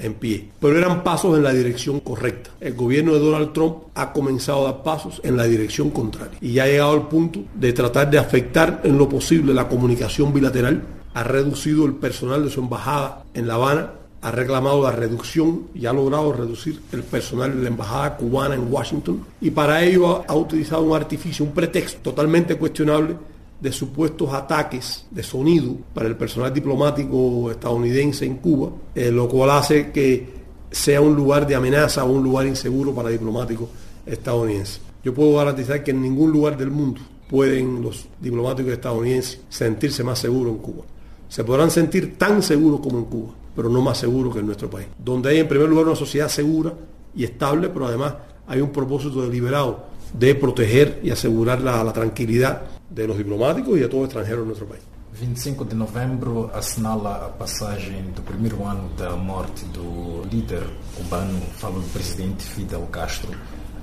[0.00, 0.48] en pie.
[0.60, 2.50] Pero eran pasos en la dirección correcta.
[2.60, 6.38] El gobierno de Donald Trump ha comenzado a dar pasos en la dirección contraria.
[6.40, 10.32] Y ya ha llegado al punto de tratar de afectar en lo posible la comunicación
[10.32, 10.82] bilateral.
[11.14, 13.92] Ha reducido el personal de su embajada en La Habana.
[14.22, 18.70] Ha reclamado la reducción y ha logrado reducir el personal de la embajada cubana en
[18.70, 19.24] Washington.
[19.40, 23.16] Y para ello ha, utilizado un artificio, un pretexto totalmente cuestionable
[23.60, 29.50] de supuestos ataques de sonido para el personal diplomático estadounidense en Cuba, eh, lo cual
[29.50, 30.40] hace que
[30.70, 33.68] sea un lugar de amenaza o un lugar inseguro para diplomáticos
[34.06, 34.80] estadounidenses.
[35.04, 40.18] Yo puedo garantizar que en ningún lugar del mundo pueden los diplomáticos estadounidenses sentirse más
[40.18, 40.84] seguros en Cuba.
[41.28, 44.70] Se podrán sentir tan seguros como en Cuba, pero no más seguros que en nuestro
[44.70, 46.72] país, donde hay en primer lugar una sociedad segura
[47.14, 48.14] y estable, pero además
[48.46, 53.82] hay un propósito deliberado de proteger y asegurar la, la tranquilidad de los diplomáticos e
[53.82, 54.82] de todo estrangeiro no nosso país.
[55.12, 60.64] 25 de novembro assinala a passagem do primeiro ano da morte do líder
[60.96, 63.30] cubano, falo do presidente Fidel Castro.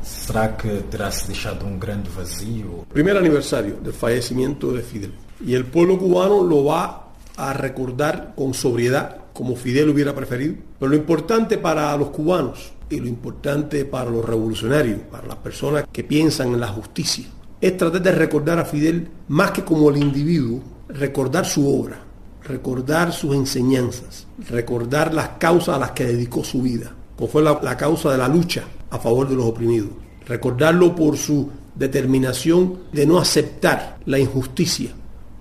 [0.01, 2.87] Será que terá se deixado um grande vazio?
[2.89, 5.11] Primeiro aniversário do falecimento de Fidel.
[5.41, 10.55] E o povo cubano lo va a recordar com sobriedade, como Fidel hubiera preferido.
[10.79, 15.85] Pero lo importante para los cubanos y lo importante para los revolucionarios, para las personas
[15.91, 17.25] que piensan en la justicia,
[17.59, 21.97] es tratar de recordar a Fidel más que como el individuo, recordar su obra,
[22.43, 27.59] recordar sus enseñanzas, recordar las causas a las que dedicó su vida, como fue la,
[27.61, 29.89] la causa de la lucha a favor de los oprimidos,
[30.25, 34.91] recordarlo por su determinación de no aceptar la injusticia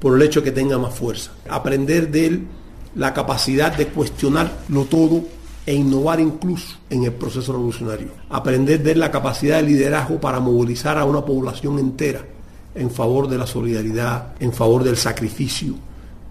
[0.01, 2.47] por el hecho de que tenga más fuerza, aprender de él
[2.95, 5.36] la capacidad de cuestionarlo todo
[5.67, 8.09] e innovar incluso en el proceso revolucionario.
[8.31, 12.25] Aprender de la capacidad de liderazgo para movilizar a una población entera
[12.75, 15.75] en favor de la solidaridad, en favor del sacrificio,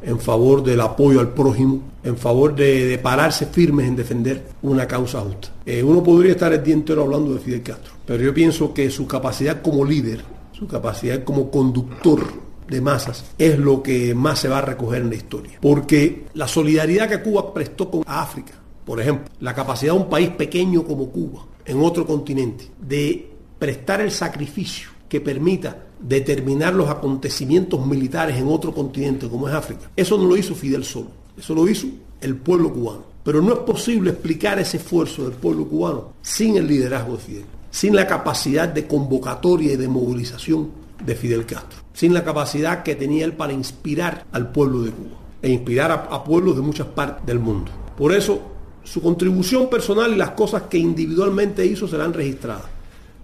[0.02, 5.20] en favor del apoyo al prójimo, en favor de, pararse firmes en defender una causa
[5.22, 5.50] justa.
[5.66, 8.90] Eh, uno podría estar el día entero hablando de Fidel Castro, pero yo pienso que
[8.92, 10.24] su capacidad como líder,
[10.54, 15.10] su capacidad como conductor de masas es lo que más se va a recoger en
[15.10, 15.58] la historia.
[15.60, 18.54] Porque la solidaridad que Cuba prestó con África,
[18.86, 24.02] por ejemplo, la capacidad de un país pequeño como Cuba, en otro continente, de prestar
[24.02, 29.90] el sacrificio que permita determinar los acontecimientos militares en otro continente como es África.
[29.96, 31.08] Eso no lo hizo Fidel solo,
[31.38, 31.88] eso lo hizo
[32.22, 33.16] el pueblo cubano.
[33.24, 37.46] Pero no es posible explicar ese esfuerzo del pueblo cubano sin el liderazgo de Fidel,
[37.72, 40.70] sin la capacidad de convocatoria y de movilización
[41.04, 45.18] de Fidel Castro, sin la capacidad que tenía él para inspirar al pueblo de Cuba
[45.42, 47.72] e inspirar a, pueblos de muchas partes del mundo.
[47.98, 48.42] Por eso
[48.86, 52.66] su contribución personal y las cosas que individualmente hizo serán registradas,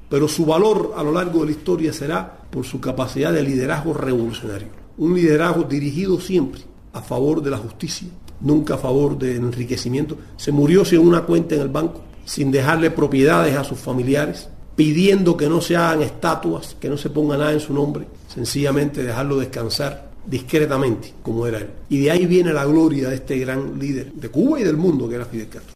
[0.09, 3.93] pero su valor a lo largo de la historia será por su capacidad de liderazgo
[3.93, 4.69] revolucionario.
[4.97, 6.61] Un liderazgo dirigido siempre
[6.93, 8.07] a favor de la justicia,
[8.41, 10.17] nunca a favor del enriquecimiento.
[10.35, 15.37] Se murió sin una cuenta en el banco, sin dejarle propiedades a sus familiares, pidiendo
[15.37, 19.37] que no se hagan estatuas, que no se ponga nada en su nombre, sencillamente dejarlo
[19.37, 21.69] descansar discretamente, como era él.
[21.89, 25.07] Y de ahí viene la gloria de este gran líder de Cuba y del mundo,
[25.07, 25.73] que era Fidel Castro.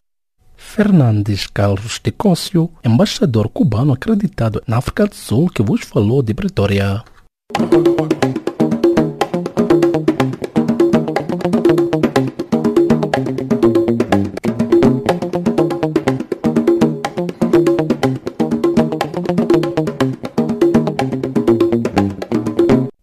[0.56, 6.34] Fernandes Carlos de Cócio, embaixador cubano acreditado na África do Sul, que vos falou de
[6.34, 7.02] Pretória.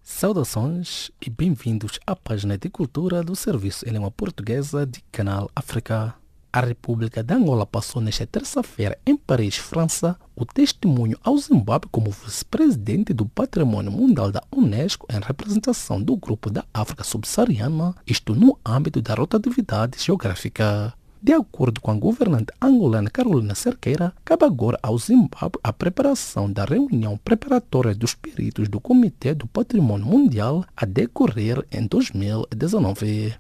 [0.04, 1.12] Saudações
[1.44, 6.16] bem-vindos à página de cultura do Serviço em Língua Portuguesa de Canal África.
[6.54, 12.12] A República de Angola passou nesta terça-feira em Paris, França, o testemunho ao Zimbábue como
[12.12, 18.58] vice-presidente do Patrimônio Mundial da Unesco em representação do Grupo da África Subsaariana, isto no
[18.66, 20.94] âmbito da rotatividade geográfica.
[21.24, 26.66] De acordo com a governante angolana Carolina Cerqueira, cabe agora ao Zimbábue a preparação da
[26.66, 33.36] reunião preparatória dos peritos do Comitê do Patrimônio Mundial a decorrer em 2019.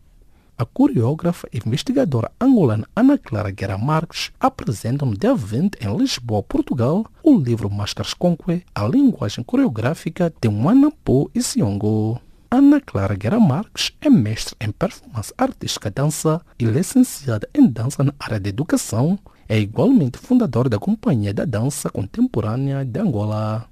[0.58, 6.42] A coreógrafa e investigadora angolana Ana Clara Guerra Marques apresenta no dia 20 em Lisboa,
[6.42, 12.18] Portugal, o livro Máscaras Conque, a linguagem coreográfica de Manapo e Siongo.
[12.56, 18.14] Ana Clara Guerra Marques é mestre em performance artística dança e licenciada em dança na
[18.20, 19.18] área de educação.
[19.50, 23.68] É igualmente fundadora da Companhia da Dança Contemporânea de Angola.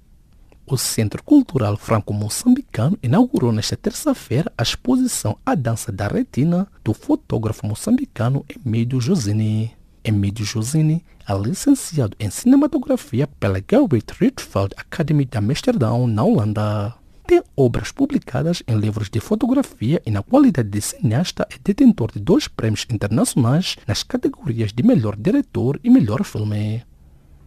[0.66, 7.68] O Centro Cultural Franco-Moçambicano inaugurou nesta terça-feira a exposição A Dança da Retina do fotógrafo
[7.68, 9.74] moçambicano Emílio Josini.
[10.04, 17.01] Emílio Josini é licenciado em cinematografia pela Gerrit Rietveld Academy de Amsterdão, na Holanda.
[17.32, 22.20] Tem obras publicadas em livros de fotografia e na qualidade de cineasta é detentor de
[22.20, 26.84] dois prêmios internacionais nas categorias de melhor diretor e melhor filme.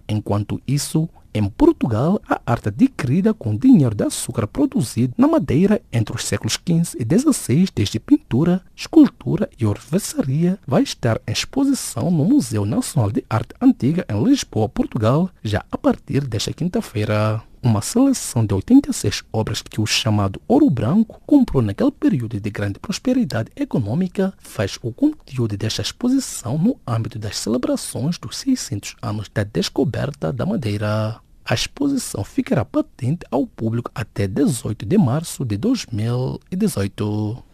[0.08, 6.14] Enquanto isso, em Portugal, a arte adquirida com dinheiro de açúcar produzido na madeira entre
[6.14, 12.24] os séculos XV e XVI, desde pintura, escultura e orfeçaria, vai estar em exposição no
[12.24, 18.44] Museu Nacional de Arte Antiga em Lisboa, Portugal, já a partir desta quinta-feira uma seleção
[18.44, 24.34] de 86 obras que o chamado Ouro Branco comprou naquele período de grande prosperidade econômica,
[24.38, 30.44] faz o conteúdo desta exposição no âmbito das celebrações dos 600 anos da descoberta da
[30.44, 31.23] madeira.
[31.46, 37.44] A exposição ficará patente ao público até 18 de março de 2018.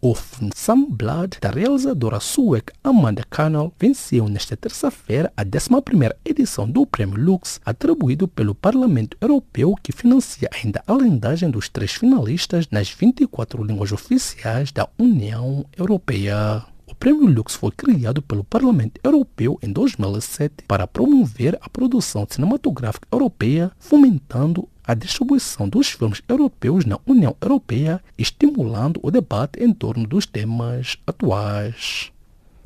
[0.00, 0.14] O
[0.54, 7.18] Some Blood, da realizadora sueca Amanda Cannell, venceu nesta terça-feira a 11ª edição do Prêmio
[7.18, 13.64] Lux, atribuído pelo Parlamento Europeu que financia ainda a lendagem dos três finalistas nas 24
[13.64, 16.73] línguas oficiais da União Europeia.
[16.86, 23.08] O Prêmio Lux foi criado pelo Parlamento Europeu em 2007 para promover a produção cinematográfica
[23.10, 30.06] europeia, fomentando a distribuição dos filmes europeus na União Europeia, estimulando o debate em torno
[30.06, 32.12] dos temas atuais.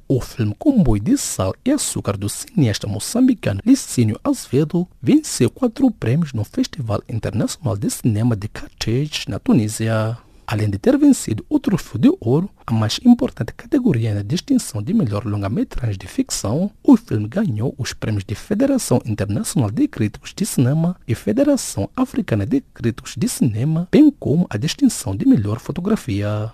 [0.09, 6.33] O filme Comboio de Sal e Açúcar do cineasta moçambicano Licínio Azevedo venceu quatro prêmios
[6.33, 10.19] no Festival Internacional de Cinema de Carthage, na Tunísia.
[10.51, 14.95] Além de ter vencido o troféu de ouro, a mais importante categoria na distinção de
[14.95, 20.47] melhor longa-metragem de ficção, o filme ganhou os prêmios de Federação Internacional de Críticos de
[20.47, 26.51] Cinema e Federação Africana de Críticos de Cinema, bem como a distinção de melhor fotografia.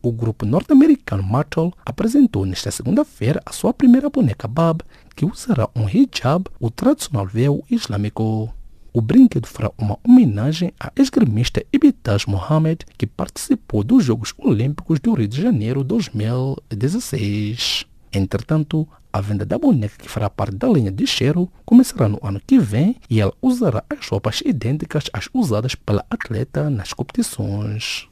[0.00, 4.82] O grupo norte-americano Martel apresentou nesta segunda-feira a sua primeira boneca Bab,
[5.14, 8.54] que usará um hijab, o tradicional véu islâmico.
[8.92, 15.14] O brinquedo fará uma homenagem à esgrimista Ibitaz Mohamed, que participou dos Jogos Olímpicos do
[15.14, 17.86] Rio de Janeiro 2016.
[18.12, 22.40] Entretanto, a venda da boneca que fará parte da linha de cheiro começará no ano
[22.46, 28.08] que vem e ela usará as roupas idênticas às usadas pela atleta nas competições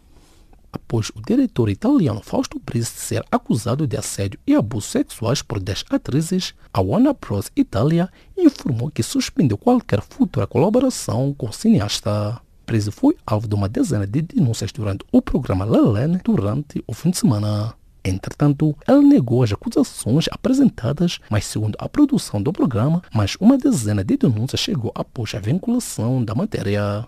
[0.72, 5.84] após o diretor italiano Fausto Brice ser acusado de assédio e abusos sexuais por 10
[5.90, 7.50] atrizes, a Warner Bros.
[7.56, 12.40] Itália informou que suspendeu qualquer futura colaboração com o cineasta.
[12.64, 17.10] Preso foi alvo de uma dezena de denúncias durante o programa Lelene durante o fim
[17.10, 17.74] de semana.
[18.04, 24.04] Entretanto, ele negou as acusações apresentadas, mas segundo a produção do programa, mais uma dezena
[24.04, 27.06] de denúncias chegou após a vinculação da matéria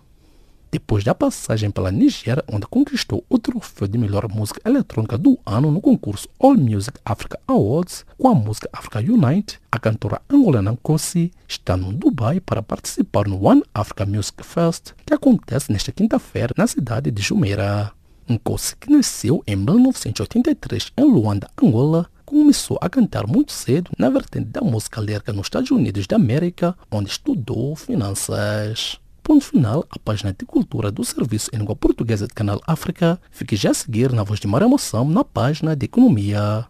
[0.70, 5.70] depois da passagem pela Nigéria, onde conquistou o troféu de melhor música eletrônica do ano
[5.70, 11.32] no concurso All Music Africa Awards com a música Africa Unite, a cantora angolana Nkosi
[11.46, 16.66] está no Dubai para participar no One Africa Music Fest, que acontece nesta quinta-feira na
[16.66, 17.92] cidade de Jumeirah.
[18.28, 24.50] Nkosi, que nasceu em 1983 em Luanda, Angola, começou a cantar muito cedo na vertente
[24.50, 29.00] da música lírica nos Estados Unidos da América, onde estudou finanças.
[29.28, 33.20] Ponto final, a página de cultura do Serviço em Língua Portuguesa de Canal África.
[33.30, 36.66] Fique já a seguir na voz de Maria Moção na página de economia.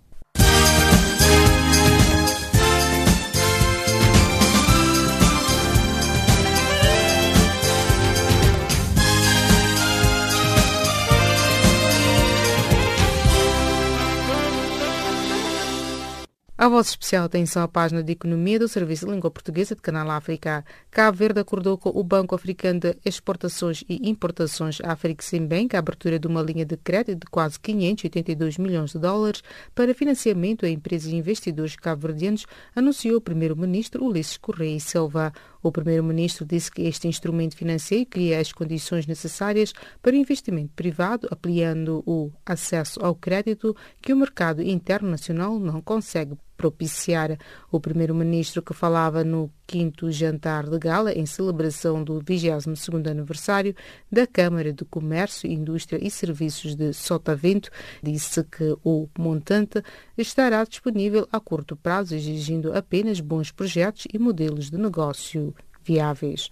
[16.68, 20.64] Vossa especial atenção à página de Economia do Serviço de Língua Portuguesa de Canal África.
[20.90, 26.26] Cabo Verde acordou com o Banco Africano de Exportações e Importações Afrique-Simbank a abertura de
[26.26, 29.40] uma linha de crédito de quase 582 milhões de dólares
[29.72, 32.44] para financiamento a empresas e investidores cabo-verdianos,
[32.74, 35.32] anunciou o primeiro-ministro Ulisses Correia e Silva.
[35.62, 41.28] O primeiro-ministro disse que este instrumento financeiro cria as condições necessárias para o investimento privado,
[41.30, 47.38] ampliando o acesso ao crédito que o mercado internacional não consegue propiciar.
[47.70, 53.74] O primeiro-ministro que falava no quinto jantar de gala em celebração do 22º aniversário
[54.10, 57.70] da Câmara de Comércio, Indústria e Serviços de Sotavento
[58.02, 59.82] disse que o montante
[60.16, 66.50] estará disponível a curto prazo, exigindo apenas bons projetos e modelos de negócio viáveis.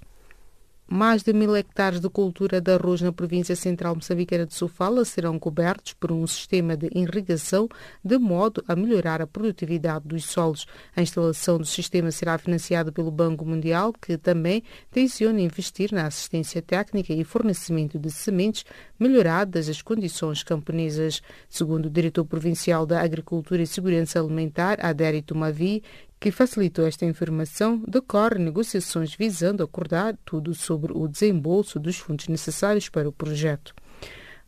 [0.88, 5.36] Mais de mil hectares de cultura de arroz na província central moçambicana de Sofala serão
[5.36, 7.68] cobertos por um sistema de irrigação
[8.04, 10.64] de modo a melhorar a produtividade dos solos.
[10.94, 16.62] A instalação do sistema será financiada pelo Banco Mundial, que também tenciona investir na assistência
[16.62, 18.64] técnica e fornecimento de sementes
[18.96, 21.20] melhoradas as condições camponesas.
[21.48, 25.82] Segundo o diretor provincial da Agricultura e Segurança Alimentar, Adérito Mavi,
[26.26, 32.88] que facilitou esta informação, decorre negociações visando acordar tudo sobre o desembolso dos fundos necessários
[32.88, 33.72] para o projeto.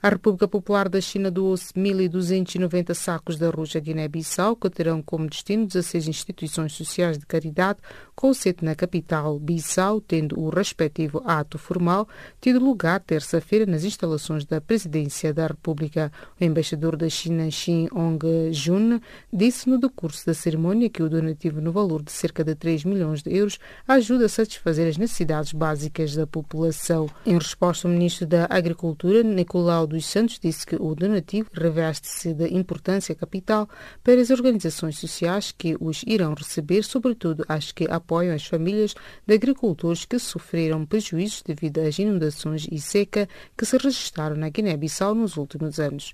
[0.01, 5.29] A República Popular da China doou 1.290 sacos de arroz à Guiné-Bissau, que terão como
[5.29, 7.81] destino 16 instituições sociais de caridade,
[8.15, 12.07] com sede na capital Bissau, tendo o respectivo ato formal
[12.41, 16.13] tido lugar terça-feira nas instalações da Presidência da República.
[16.41, 19.01] O embaixador da China, Xin Hong-jun,
[19.33, 23.21] disse no decurso da cerimônia que o donativo no valor de cerca de 3 milhões
[23.21, 27.11] de euros ajuda a satisfazer as necessidades básicas da população.
[27.27, 32.55] Em resposta, o ministro da Agricultura, Nicolau dos Santos disse que o donativo reveste-se de
[32.55, 33.69] importância capital
[34.05, 38.95] para as organizações sociais que os irão receber, sobretudo as que apoiam as famílias
[39.27, 45.15] de agricultores que sofreram prejuízos devido às inundações e seca que se registraram na Guiné-Bissau
[45.15, 46.13] nos últimos anos.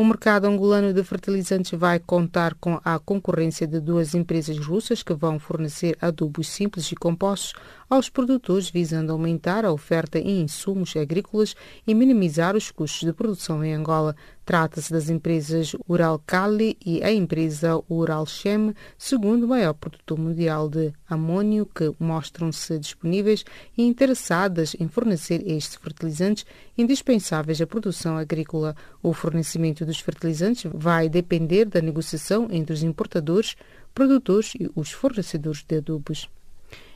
[0.00, 5.12] O mercado angolano de fertilizantes vai contar com a concorrência de duas empresas russas que
[5.12, 7.52] vão fornecer adubos simples e compostos
[7.90, 13.64] aos produtores, visando aumentar a oferta em insumos agrícolas e minimizar os custos de produção
[13.64, 14.14] em Angola.
[14.48, 21.66] Trata-se das empresas Uralcali e a empresa Uralchem, segundo o maior produtor mundial de amônio,
[21.66, 23.44] que mostram-se disponíveis
[23.76, 26.46] e interessadas em fornecer estes fertilizantes
[26.78, 28.74] indispensáveis à produção agrícola.
[29.02, 33.54] O fornecimento dos fertilizantes vai depender da negociação entre os importadores,
[33.94, 36.26] produtores e os fornecedores de adubos.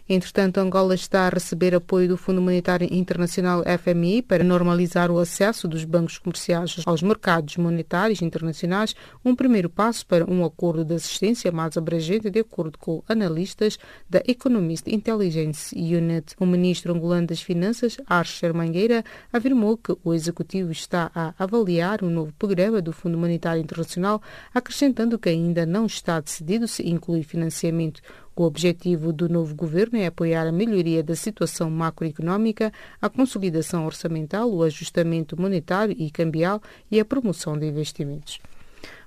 [0.08, 5.68] Entretanto, Angola está a receber apoio do Fundo Monetário Internacional FMI para normalizar o acesso
[5.68, 11.52] dos bancos comerciais aos mercados monetários internacionais, um primeiro passo para um acordo de assistência
[11.52, 13.78] mais abrangente, de acordo com analistas
[14.10, 16.34] da Economist Intelligence Unit.
[16.38, 22.06] O ministro angolano das Finanças, Archer Mangueira, afirmou que o executivo está a avaliar o
[22.06, 24.20] um novo programa do Fundo Monetário Internacional,
[24.52, 28.02] acrescentando que ainda não está decidido se inclui financiamento
[28.34, 34.50] o objetivo do novo governo é apoiar a melhoria da situação macroeconómica, a consolidação orçamental,
[34.50, 36.60] o ajustamento monetário e cambial
[36.90, 38.40] e a promoção de investimentos.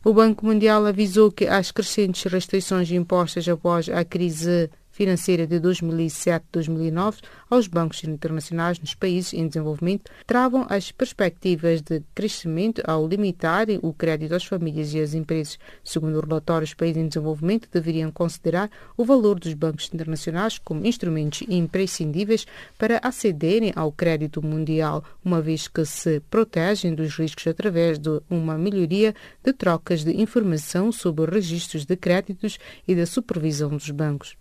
[0.04, 7.18] O Banco Mundial avisou que as crescentes restrições impostas após a crise financeira de 2007-2009
[7.50, 13.92] aos bancos internacionais nos países em desenvolvimento travam as perspectivas de crescimento ao limitarem o
[13.94, 15.60] crédito às famílias e às empresas.
[15.84, 20.86] Segundo o relatório, os países em desenvolvimento deveriam considerar o valor dos bancos internacionais como
[20.86, 28.00] instrumentos imprescindíveis para acederem ao crédito mundial, uma vez que se protegem dos riscos através
[28.00, 33.90] de uma melhoria de trocas de informação sobre registros de créditos e da supervisão dos
[33.90, 34.38] bancos.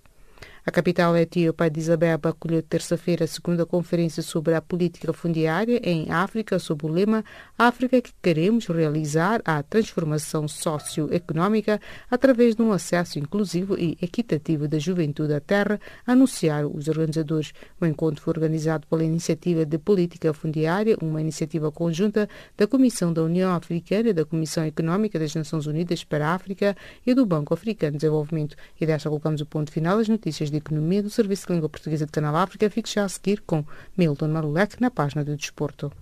[0.66, 6.10] A capital etíope, Addis Abeba, acolheu terça-feira a segunda conferência sobre a política fundiária em
[6.10, 7.22] África, sob o lema
[7.58, 11.78] África que queremos realizar a transformação socioeconómica
[12.10, 17.52] através de um acesso inclusivo e equitativo da juventude à terra, anunciaram os organizadores.
[17.78, 23.22] O encontro foi organizado pela Iniciativa de Política Fundiária, uma iniciativa conjunta da Comissão da
[23.22, 26.74] União Africana, da Comissão Económica das Nações Unidas para a África
[27.06, 28.56] e do Banco Africano de Desenvolvimento.
[28.80, 32.06] E desta colocamos o ponto final às notícias de Economia do Serviço de Língua Portuguesa
[32.06, 32.70] de Canal África.
[32.70, 33.64] Fique já a seguir com
[33.96, 35.92] Milton Marulek na página do Desporto.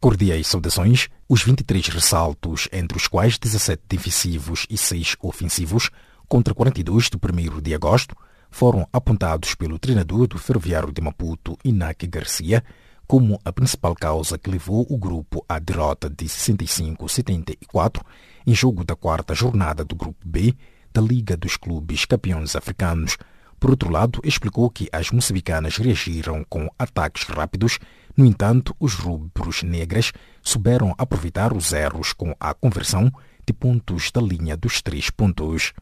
[0.00, 5.90] Cordiais saudações, os 23 ressaltos, entre os quais 17 defensivos e 6 ofensivos,
[6.28, 8.14] contra 42 de 1 de agosto
[8.54, 12.62] foram apontados pelo treinador do Ferroviário de Maputo, Inácio Garcia,
[13.04, 18.00] como a principal causa que levou o grupo à derrota de 65-74
[18.46, 20.54] em jogo da quarta jornada do Grupo B
[20.92, 23.16] da Liga dos Clubes Campeões Africanos.
[23.58, 27.80] Por outro lado, explicou que as moçambicanas reagiram com ataques rápidos,
[28.16, 33.12] no entanto, os rubros negras souberam aproveitar os erros com a conversão
[33.44, 35.72] de pontos da linha dos três pontos.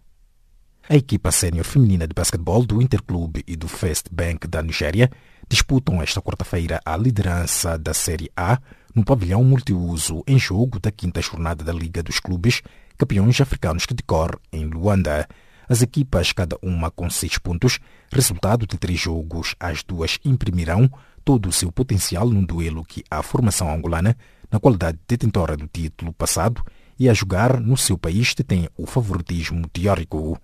[0.88, 5.08] A equipa sénior feminina de basquetebol do Interclube e do First Bank da Nigéria
[5.48, 8.58] disputam esta quarta-feira a liderança da Série A
[8.92, 12.62] no pavilhão multiuso em jogo da quinta jornada da Liga dos Clubes
[12.98, 15.28] Campeões Africanos que decorre em Luanda.
[15.68, 17.78] As equipas, cada uma com seis pontos,
[18.12, 20.90] resultado de três jogos, as duas imprimirão
[21.24, 24.16] todo o seu potencial num duelo que a formação angolana,
[24.50, 26.60] na qualidade detentora do título passado,
[26.98, 30.38] e a jogar no seu país detém o favoritismo teórico.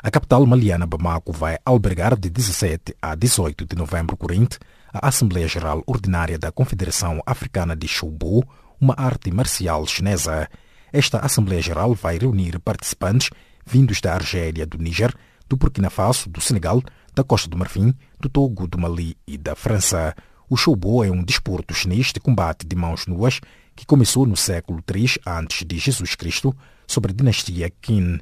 [0.00, 4.56] A capital maliana Bamako vai albergar de 17 a 18 de novembro corrente
[4.92, 8.46] a Assembleia Geral Ordinária da Confederação Africana de Shoubo,
[8.80, 10.48] uma arte marcial chinesa.
[10.92, 13.30] Esta Assembleia Geral vai reunir participantes
[13.66, 15.12] vindos da Argélia, do Níger,
[15.48, 16.80] do Burkina Faso, do Senegal,
[17.12, 20.14] da Costa do Marfim, do Togo, do Mali e da França.
[20.48, 23.40] O Shoubo é um desporto chinês de combate de mãos nuas
[23.74, 26.54] que começou no século III a.C.,
[26.86, 28.20] sobre a dinastia Qin.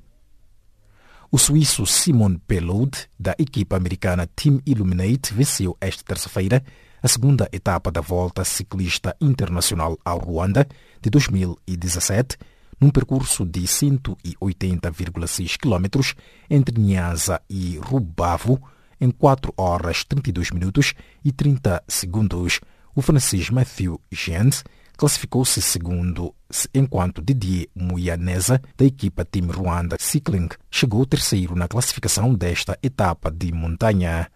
[1.30, 6.62] O suíço Simon Pelloud, da equipa americana Team Illuminate, venceu esta terça-feira
[7.02, 10.66] a segunda etapa da Volta Ciclista Internacional ao Ruanda
[11.00, 12.38] de 2017,
[12.80, 16.14] num percurso de 180,6 km
[16.48, 18.62] entre Niasa e Rubavu,
[19.00, 22.60] em 4 horas 32 minutos e 30 segundos.
[22.94, 24.62] O francês Mathieu Gens
[24.96, 26.34] classificou-se segundo,
[26.74, 33.52] enquanto Didier Muyaneza, da equipa Team Ruanda Cycling, chegou terceiro na classificação desta etapa de
[33.52, 34.30] montanha.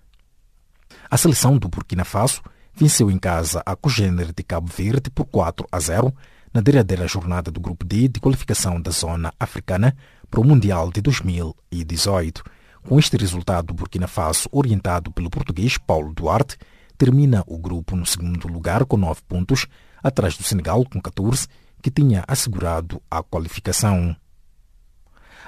[1.10, 2.42] A seleção do Burkina Faso
[2.74, 6.14] venceu em casa a cogênere de Cabo Verde por 4 a 0
[6.52, 9.96] na derradeira jornada do Grupo D de qualificação da zona africana
[10.30, 12.42] para o Mundial de 2018.
[12.82, 16.56] Com este resultado, o Burkina Faso, orientado pelo português Paulo Duarte,
[16.96, 19.66] termina o grupo no segundo lugar com 9 pontos,
[20.02, 21.46] atrás do Senegal com 14,
[21.82, 24.14] que tinha assegurado a qualificação.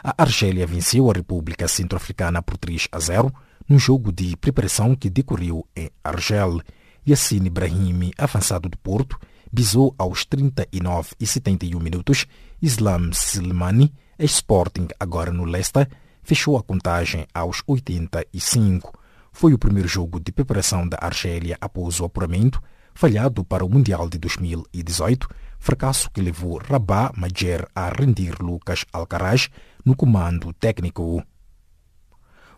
[0.03, 3.33] A Argélia venceu a República Centro-Africana por 3 a 0
[3.69, 6.61] num jogo de preparação que decorreu em Argel.
[7.09, 9.19] Yassine Brahimi, avançado do Porto,
[9.53, 12.27] bisou aos 39 e 71 minutos.
[12.61, 15.89] Islam Silmani, Sporting agora no Leicester,
[16.23, 18.99] fechou a contagem aos 85.
[19.33, 22.63] Foi o primeiro jogo de preparação da Argélia após o apuramento
[22.95, 25.29] falhado para o Mundial de 2018,
[25.59, 29.49] fracasso que levou Rabah Majer a rendir Lucas Alcaraz
[29.85, 31.23] no comando técnico.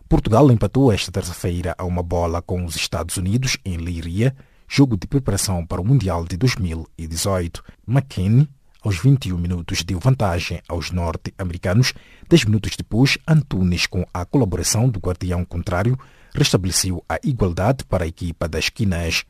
[0.07, 4.35] Portugal empatou esta terça-feira a uma bola com os Estados Unidos em Leiria,
[4.67, 7.63] jogo de preparação para o Mundial de 2018.
[7.87, 8.47] McKinney,
[8.83, 11.93] aos 21 minutos, deu vantagem aos norte-americanos.
[12.29, 15.97] Dez minutos depois, Antunes, com a colaboração do guardião contrário,
[16.35, 19.25] restabeleceu a igualdade para a equipa das Quinas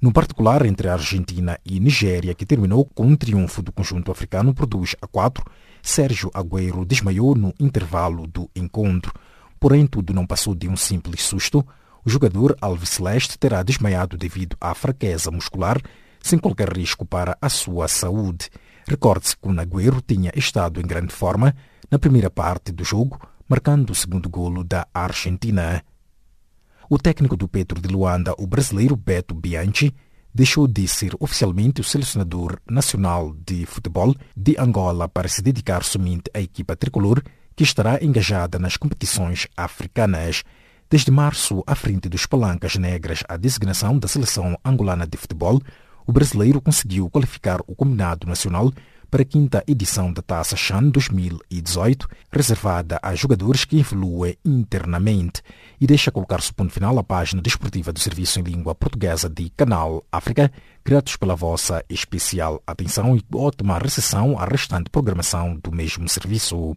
[0.00, 4.52] no particular entre a Argentina e Nigéria, que terminou com um triunfo do conjunto africano
[4.52, 5.44] por 2 a 4,
[5.82, 9.12] Sérgio Agüero desmaiou no intervalo do encontro.
[9.60, 11.66] Porém, tudo não passou de um simples susto.
[12.04, 15.80] O jogador Alves Celeste terá desmaiado devido à fraqueza muscular,
[16.22, 18.50] sem qualquer risco para a sua saúde.
[18.86, 21.54] Recorde-se que o Agüero tinha estado em grande forma
[21.90, 25.82] na primeira parte do jogo, marcando o segundo golo da Argentina.
[26.88, 29.94] O técnico do Petro de Luanda, o brasileiro Beto Bianchi,
[30.34, 36.30] deixou de ser oficialmente o selecionador nacional de futebol de Angola para se dedicar somente
[36.34, 37.22] à equipa tricolor,
[37.56, 40.42] que estará engajada nas competições africanas.
[40.90, 45.62] Desde março, à frente dos palancas negras, a designação da seleção angolana de futebol,
[46.06, 48.70] o brasileiro conseguiu qualificar o combinado nacional
[49.14, 55.40] para a quinta edição da Taça Chan 2018, reservada a jogadores que evoluem internamente
[55.80, 60.02] e deixa colocar-se ponto final à página desportiva do Serviço em Língua Portuguesa de Canal
[60.10, 60.50] África.
[60.84, 66.76] Gratos pela vossa especial atenção e ótima recepção à restante programação do mesmo serviço.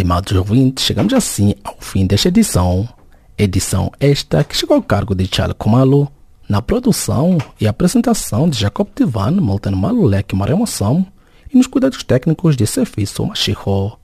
[0.00, 2.88] Estimados ouvintes, chegamos assim ao fim desta edição.
[3.36, 6.10] Edição esta que chegou ao cargo de Charles Kumalo,
[6.48, 11.06] na produção e apresentação de Jacob Tivan, Molten Malulek Maremoção
[11.52, 13.98] e nos cuidados técnicos de Serviço Machiho.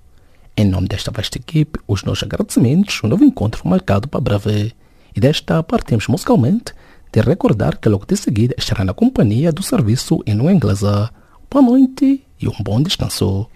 [0.55, 4.75] Em nome desta vasta equipe, os nossos agradecimentos, um novo encontro foi marcado para breve.
[5.17, 6.75] E desta partimos musicalmente
[7.11, 11.11] de recordar que logo de seguida estará na companhia do serviço em língua inglesa.
[11.51, 13.49] Boa noite e um bom descanso.